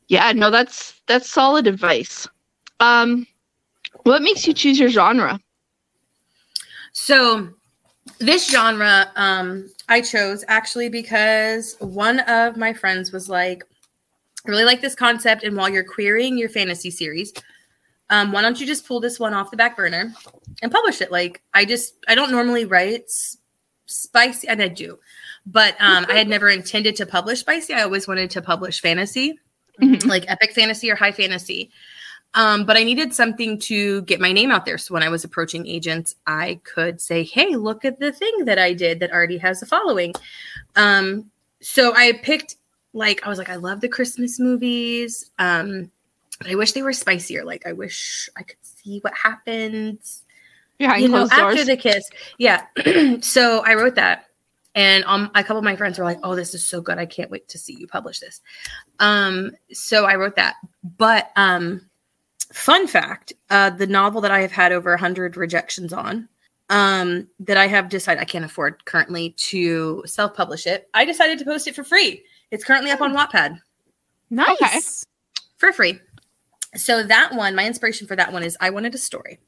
[0.09, 2.27] yeah, no, that's that's solid advice.
[2.81, 3.25] Um,
[4.03, 5.39] what makes you choose your genre?
[6.91, 7.49] So
[8.17, 13.63] this genre um I chose actually because one of my friends was like,
[14.45, 17.33] I really like this concept, and while you're querying your fantasy series,
[18.09, 20.13] um, why don't you just pull this one off the back burner
[20.61, 21.11] and publish it?
[21.11, 23.11] Like I just I don't normally write
[23.85, 24.97] spicy, and I do,
[25.45, 27.73] but um, I had never intended to publish spicy.
[27.73, 29.37] I always wanted to publish fantasy,
[29.81, 30.05] Mhm.
[30.05, 31.71] like epic fantasy or high fantasy.
[32.35, 34.77] Um, but I needed something to get my name out there.
[34.77, 38.59] So when I was approaching agents, I could say, "Hey, look at the thing that
[38.59, 40.13] I did that already has a following."
[40.75, 42.55] Um, so I picked
[42.93, 45.29] like I was like, I love the Christmas movies.
[45.37, 45.91] Um,
[46.47, 47.43] I wish they were spicier.
[47.43, 50.23] Like I wish I could see what happens.
[50.77, 51.65] Yeah, you know, after doors.
[51.65, 52.09] the kiss.
[52.37, 52.65] Yeah.
[53.21, 54.25] so I wrote that.
[54.75, 56.99] And um, a couple of my friends were like, "Oh, this is so good!
[56.99, 58.39] I can't wait to see you publish this."
[58.99, 60.55] Um, so I wrote that.
[60.97, 61.89] But um,
[62.53, 66.29] fun fact: uh, the novel that I have had over hundred rejections on,
[66.69, 70.87] um, that I have decided I can't afford currently to self-publish it.
[70.93, 72.23] I decided to post it for free.
[72.51, 73.59] It's currently up on Wattpad
[74.29, 75.05] Nice.
[75.57, 75.99] for free.
[76.75, 79.39] So that one, my inspiration for that one is I wanted a story.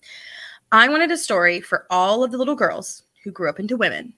[0.72, 4.14] I wanted a story for all of the little girls who grew up into women,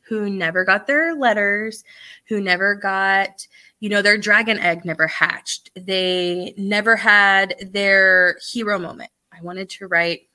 [0.00, 1.84] who never got their letters,
[2.28, 3.46] who never got,
[3.80, 5.70] you know, their dragon egg never hatched.
[5.74, 9.10] They never had their hero moment.
[9.32, 10.28] I wanted to write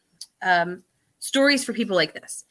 [0.43, 0.83] um,
[1.19, 2.45] stories for people like this,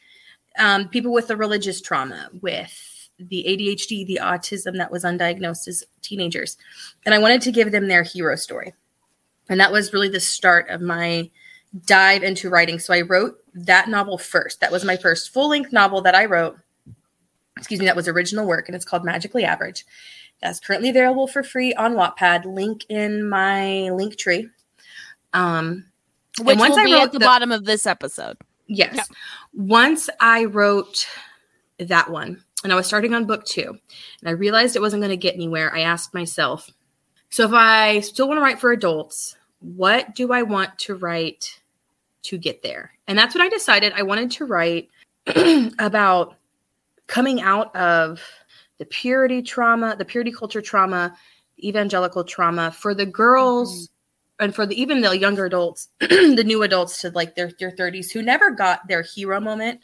[0.59, 2.77] um, people with the religious trauma, with
[3.29, 6.57] the ADHD, the autism that was undiagnosed as teenagers.
[7.05, 8.75] And I wanted to give them their hero story.
[9.49, 11.31] And that was really the start of my
[11.87, 12.79] dive into writing.
[12.79, 14.61] So I wrote that novel first.
[14.61, 16.57] That was my first full length novel that I wrote.
[17.57, 19.85] Excuse me, that was original work, and it's called Magically Average.
[20.41, 22.45] That's currently available for free on Wattpad.
[22.45, 24.49] Link in my link tree.
[25.33, 25.87] Um,
[26.41, 28.37] Which once will I be wrote at the, bottom of this episode.
[28.67, 29.09] Yes.
[29.55, 31.07] Once I wrote
[31.89, 33.69] that one, and I was starting on book two,
[34.21, 36.71] and I realized it wasn't going to get anywhere, I asked myself,
[37.33, 41.61] so if I still want to write for adults, what do I want to write
[42.25, 42.93] to get there?
[43.09, 43.95] And that's what I decided.
[43.97, 44.91] I wanted to write
[45.79, 46.37] about
[47.07, 48.21] coming out of
[48.77, 51.17] the purity trauma, the purity culture trauma,
[51.59, 54.45] evangelical trauma for the girls mm-hmm.
[54.45, 58.11] and for the even the younger adults, the new adults to like their their 30s
[58.11, 59.81] who never got their hero moment.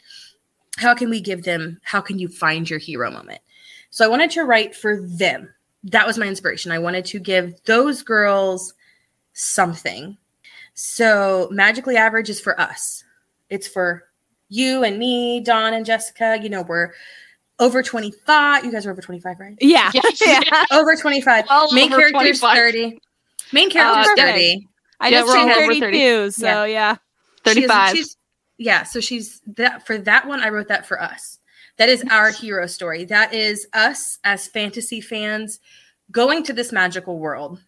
[0.77, 3.41] How can we give them how can you find your hero moment?
[3.89, 5.53] So I wanted to write for them.
[5.83, 6.71] That was my inspiration.
[6.71, 8.73] I wanted to give those girls
[9.33, 10.17] something.
[10.73, 13.03] So magically average is for us.
[13.49, 14.03] It's for
[14.49, 16.37] you and me, Dawn and Jessica.
[16.41, 16.91] You know, we're
[17.59, 18.63] over 25.
[18.63, 19.55] You guys are over 25, right?
[19.59, 19.91] Yeah.
[19.93, 20.39] Yeah.
[20.71, 21.45] Over 25.
[21.49, 22.55] Well Main over character's 25.
[22.57, 22.99] 30.
[23.51, 24.67] Main character's Uh, 30.
[25.01, 26.65] I Yeah, just we're over 32, so Yeah.
[26.65, 26.95] yeah.
[27.53, 27.95] She is- 35.
[27.95, 28.17] she's-
[28.59, 30.41] yeah, so she's that for that one.
[30.41, 31.39] I wrote that for us.
[31.77, 33.05] That is our hero story.
[33.05, 35.61] That is us as fantasy fans
[36.11, 37.59] going to this magical world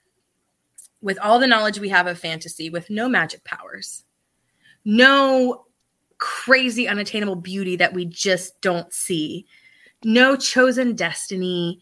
[1.02, 4.04] with all the knowledge we have of fantasy, with no magic powers,
[4.84, 5.66] no
[6.18, 9.46] crazy unattainable beauty that we just don't see,
[10.04, 11.80] no chosen destiny,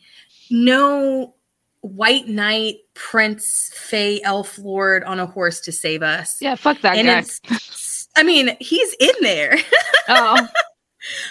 [0.51, 1.33] no
[1.81, 6.37] white knight, prince, fey, elf lord on a horse to save us.
[6.41, 7.57] yeah, fuck that and guy.
[8.19, 9.57] I mean, he's in there.
[10.07, 10.47] Oh.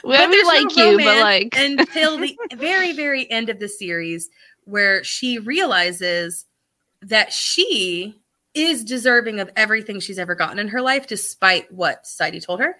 [0.02, 3.68] Well, we there's no like you, but like until the very, very end of the
[3.68, 4.30] series,
[4.64, 6.46] where she realizes
[7.02, 8.18] that she
[8.54, 12.76] is deserving of everything she's ever gotten in her life, despite what society told her.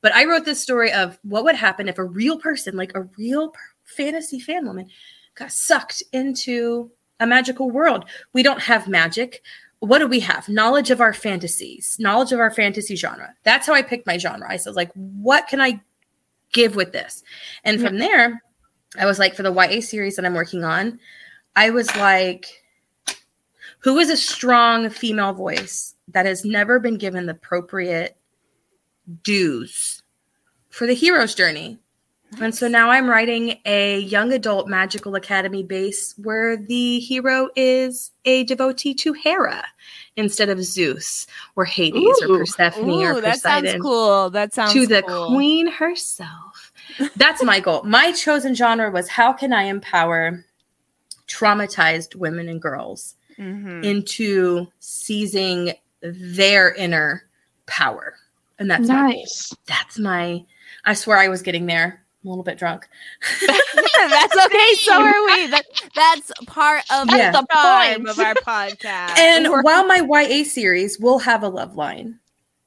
[0.00, 3.02] But I wrote this story of what would happen if a real person, like a
[3.18, 3.52] real
[3.84, 4.88] fantasy fan woman,
[5.34, 6.90] got sucked into
[7.20, 8.06] a magical world.
[8.32, 9.42] We don't have magic.
[9.80, 10.48] What do we have?
[10.48, 13.34] Knowledge of our fantasies, knowledge of our fantasy genre.
[13.44, 14.46] That's how I picked my genre.
[14.48, 15.80] I was like, what can I
[16.52, 17.22] give with this?
[17.64, 18.42] And from there,
[18.98, 21.00] I was like, for the YA series that I'm working on,
[21.56, 22.46] I was like,
[23.78, 28.16] who is a strong female voice that has never been given the appropriate
[29.22, 30.02] dues
[30.68, 31.78] for the hero's journey?
[32.40, 38.12] And so now I'm writing a young adult magical academy base where the hero is
[38.24, 39.64] a devotee to Hera
[40.16, 41.26] instead of Zeus
[41.56, 42.38] or Hades or Ooh.
[42.38, 44.30] Persephone Ooh, or that sounds cool.
[44.30, 45.28] That sounds to the cool.
[45.34, 46.72] queen herself.
[47.16, 47.82] That's my goal.
[47.82, 50.44] My chosen genre was how can I empower
[51.26, 53.84] traumatized women and girls Mhm.
[53.84, 57.24] into seizing their inner
[57.66, 58.14] power.
[58.58, 59.54] And that's my nice.
[59.66, 60.44] That's my
[60.84, 62.02] I swear I was getting there.
[62.22, 62.86] I'm a little bit drunk.
[63.48, 64.74] that's okay.
[64.78, 65.46] So are we.
[65.48, 65.64] That,
[65.94, 67.32] that's part of Yeah.
[67.32, 68.08] the point.
[68.08, 69.18] of our podcast.
[69.18, 72.18] And We're- while my YA series will have a love line,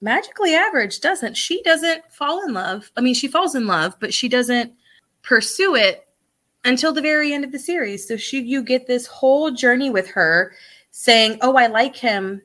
[0.01, 1.38] Magically Average doesn't.
[1.38, 2.91] She doesn't fall in love.
[2.97, 4.74] I mean, she falls in love, but she doesn't
[5.22, 6.08] pursue it
[6.66, 8.08] until the very end of the series.
[8.08, 10.54] So she you get this whole journey with her
[10.91, 12.41] saying, "Oh, I like him,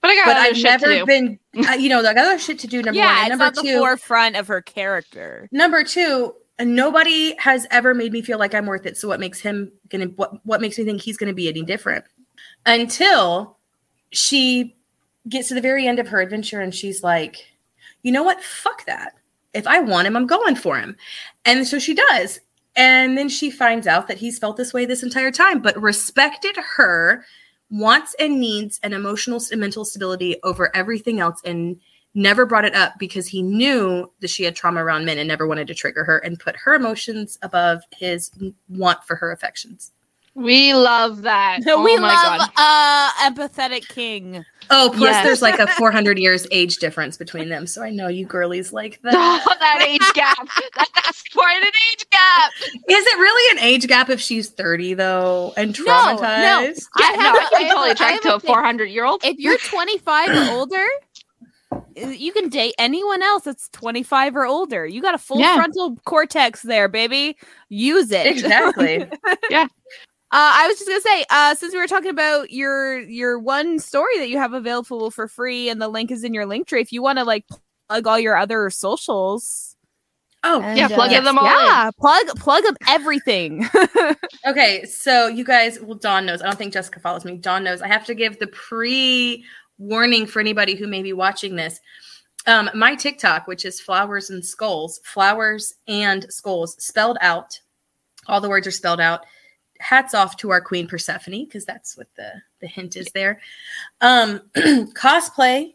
[0.00, 1.06] But I got but other I've shit to never do.
[1.06, 1.38] been
[1.68, 3.06] uh, you know, I got other shit to do number one.
[3.08, 5.48] yeah, And it's number not the two, forefront of her character.
[5.52, 8.96] Number two, nobody has ever made me feel like I'm worth it.
[8.96, 12.04] So what makes him gonna what what makes me think he's gonna be any different?
[12.66, 13.58] Until
[14.10, 14.76] she
[15.28, 17.52] gets to the very end of her adventure and she's like,
[18.02, 18.42] you know what?
[18.42, 19.14] Fuck that.
[19.52, 20.96] If I want him, I'm going for him.
[21.44, 22.40] And so she does.
[22.76, 26.56] And then she finds out that he's felt this way this entire time, but respected
[26.76, 27.24] her
[27.70, 31.80] wants and needs and emotional and mental stability over everything else and
[32.14, 35.46] never brought it up because he knew that she had trauma around men and never
[35.46, 38.30] wanted to trigger her and put her emotions above his
[38.68, 39.90] want for her affections.
[40.36, 41.60] We love that.
[41.64, 42.50] we oh my love God.
[42.56, 44.44] uh empathetic king.
[44.70, 45.24] Oh, plus Yes.
[45.24, 47.66] there's like a 400 years age difference between them.
[47.68, 49.14] So I know you girlies like that.
[49.46, 50.48] Oh, that age gap.
[50.76, 52.52] That's quite an age gap.
[52.88, 56.20] Is it really an age gap if she's 30 though and traumatized?
[56.20, 56.60] No, no.
[56.62, 58.40] Yeah, I no, have I a- I can totally a- I attract to a a
[58.40, 59.24] 400 year old.
[59.24, 60.84] If you're 25 or older,
[61.96, 64.86] you can date anyone else that's 25 or older.
[64.86, 65.56] You got a full Yeah.
[65.56, 67.36] frontal cortex there, baby.
[67.68, 68.26] Use it.
[68.26, 69.06] Exactly.
[69.50, 69.64] Yeah.
[70.32, 73.78] Uh, I was just gonna say, uh, since we were talking about your your one
[73.78, 76.80] story that you have available for free, and the link is in your link tree.
[76.80, 77.44] If you want to like
[77.88, 79.76] plug all your other socials,
[80.42, 81.52] Oh, Yeah, plug yes, them all in.
[81.52, 83.68] yeah, plug plug up everything.
[84.46, 86.42] Okay, so you guys, well, Dawn knows.
[86.42, 87.38] I don't think Jessica follows me.
[87.38, 87.80] Dawn knows.
[87.80, 89.42] I have to give the pre
[89.78, 91.80] warning for anybody who may be watching this.
[92.46, 97.58] Um, my TikTok, which is flowers and skulls, flowers and skulls, spelled out.
[98.26, 99.24] All the words are spelled out.
[99.80, 103.40] Hats off to our queen Persephone, because that's what the the hint is there.
[104.00, 105.74] Um, cosplay,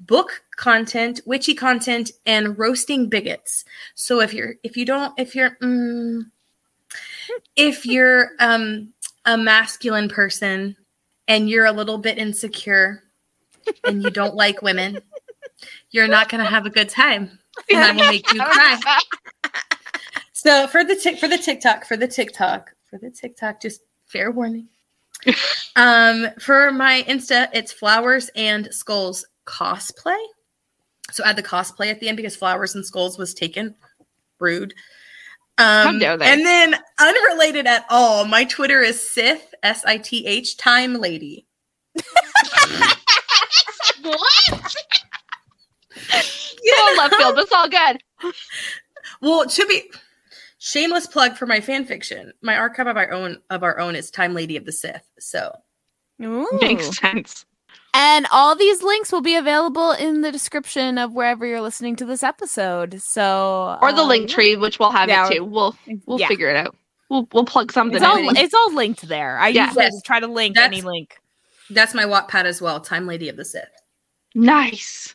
[0.00, 3.64] book content, witchy content, and roasting bigots.
[3.94, 6.22] So if you're if you don't if you're mm,
[7.56, 8.92] if you're um
[9.24, 10.76] a masculine person
[11.28, 13.03] and you're a little bit insecure
[13.84, 15.00] and you don't like women,
[15.90, 17.38] you're not going to have a good time.
[17.70, 19.00] And I will make you cry.
[20.32, 24.30] So for the tick for the TikTok, for the TikTok, for the TikTok, just fair
[24.30, 24.68] warning.
[25.76, 30.22] um, for my Insta, it's flowers and skulls cosplay.
[31.10, 33.74] So add the cosplay at the end because flowers and skulls was taken.
[34.38, 34.74] Rude.
[35.56, 40.94] Um, and then unrelated at all, my Twitter is Sith S I T H Time
[40.94, 41.46] Lady.
[44.04, 44.74] what?
[45.96, 47.38] So left field.
[47.38, 48.02] It's all good.
[49.20, 49.90] Well, to be
[50.58, 54.10] shameless plug for my fan fiction, my archive of our own of our own is
[54.10, 55.06] Time Lady of the Sith.
[55.18, 55.52] So
[56.22, 56.48] Ooh.
[56.60, 57.44] Makes sense.
[57.92, 62.04] And all these links will be available in the description of wherever you're listening to
[62.04, 63.00] this episode.
[63.00, 65.44] So Or the uh, link tree, which we'll have Yeah, it too.
[65.44, 65.76] We'll
[66.06, 66.28] we'll yeah.
[66.28, 66.74] figure it out.
[67.10, 68.36] We'll we'll plug something It's all in.
[68.36, 69.38] it's all linked there.
[69.38, 69.66] I Yeah.
[69.66, 69.92] usually Yes.
[69.94, 71.16] just try to link That's- any link.
[71.70, 72.80] that's my Wattpad as well.
[72.80, 73.68] Time Lady of the Sith.
[74.34, 75.14] Nice.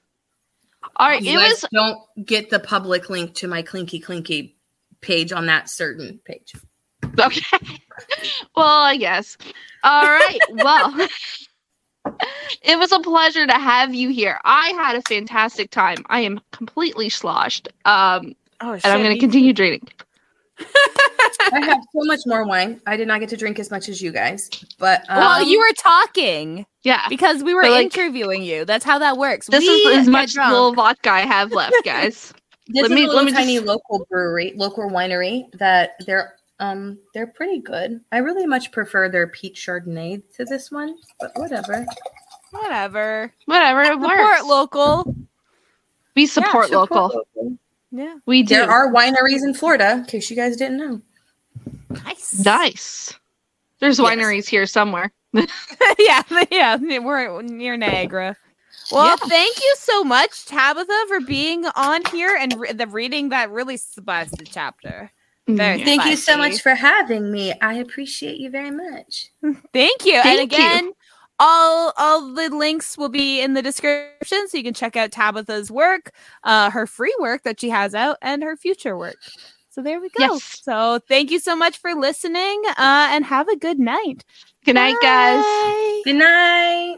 [0.95, 1.21] All right.
[1.21, 4.55] You It guys was don't get the public link to my Clinky Clinky
[5.01, 6.53] page on that certain page.
[7.19, 7.57] okay.
[8.55, 9.37] well, I guess.
[9.83, 10.39] All right.
[10.51, 11.07] Well,
[12.63, 14.39] it was a pleasure to have you here.
[14.45, 15.97] I had a fantastic time.
[16.07, 17.67] I am completely sloshed.
[17.85, 19.87] Um, Oh, and I'm going to continue drinking.
[21.53, 22.81] I have so much more wine.
[22.87, 25.59] I did not get to drink as much as you guys, but um, well, you
[25.59, 27.07] were talking Yeah.
[27.09, 28.65] because we were But, like, interviewing you.
[28.65, 29.47] That's how that works.
[29.47, 30.51] This we is as much drunk.
[30.51, 32.33] little vodka I have left, guys.
[32.67, 35.91] this let is me- a let little me tiny just- local brewery, local winery that
[36.05, 38.01] they're um they're pretty good.
[38.11, 41.85] I really much prefer their peach chardonnay to this one, but whatever.
[42.51, 43.31] Whatever.
[43.45, 43.81] Whatever.
[43.83, 44.43] It Support works.
[44.43, 45.15] local.
[46.15, 47.23] we support Support local.
[47.91, 48.15] Yeah.
[48.25, 48.55] We do.
[48.55, 51.01] There are wineries in Florida, in case you guys didn't know.
[51.89, 52.45] Nice.
[52.45, 53.13] Nice.
[53.79, 54.07] There's Yes.
[54.07, 55.11] wineries here somewhere.
[55.99, 56.75] yeah, yeah.
[56.77, 58.35] We're near Niagara.
[58.91, 63.51] Well, thank you so much, Tabitha, for being on here and re- the reading that
[63.51, 65.11] really spicy chapter.
[65.47, 67.53] Very Thank you so much for having me.
[67.61, 69.29] I appreciate you very much.
[69.73, 70.15] Thank you.
[70.15, 70.57] and Thank you.
[70.57, 70.91] again,
[71.39, 75.71] all all the links will be in the description, so you can check out Tabitha's
[75.71, 76.11] work,
[76.43, 79.17] uh, her free work that she has out, and her future work.
[79.79, 80.33] So there we go.
[80.33, 80.59] Yes.
[80.61, 84.25] So thank you so much for listening, uh, and have a good night.
[84.65, 85.41] Good night, guys.
[86.03, 86.97] Good night.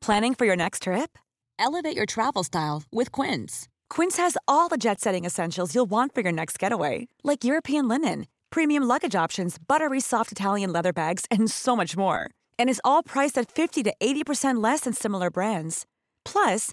[0.00, 1.16] Planning for your next trip?
[1.56, 3.68] Elevate your travel style with Quince.
[3.88, 7.86] Quince has all the jet setting essentials you'll want for your next getaway, like European
[7.86, 12.28] linen, premium luggage options, buttery soft Italian leather bags, and so much more.
[12.58, 15.86] And is all priced at 50 to 80% less than similar brands.
[16.24, 16.72] Plus,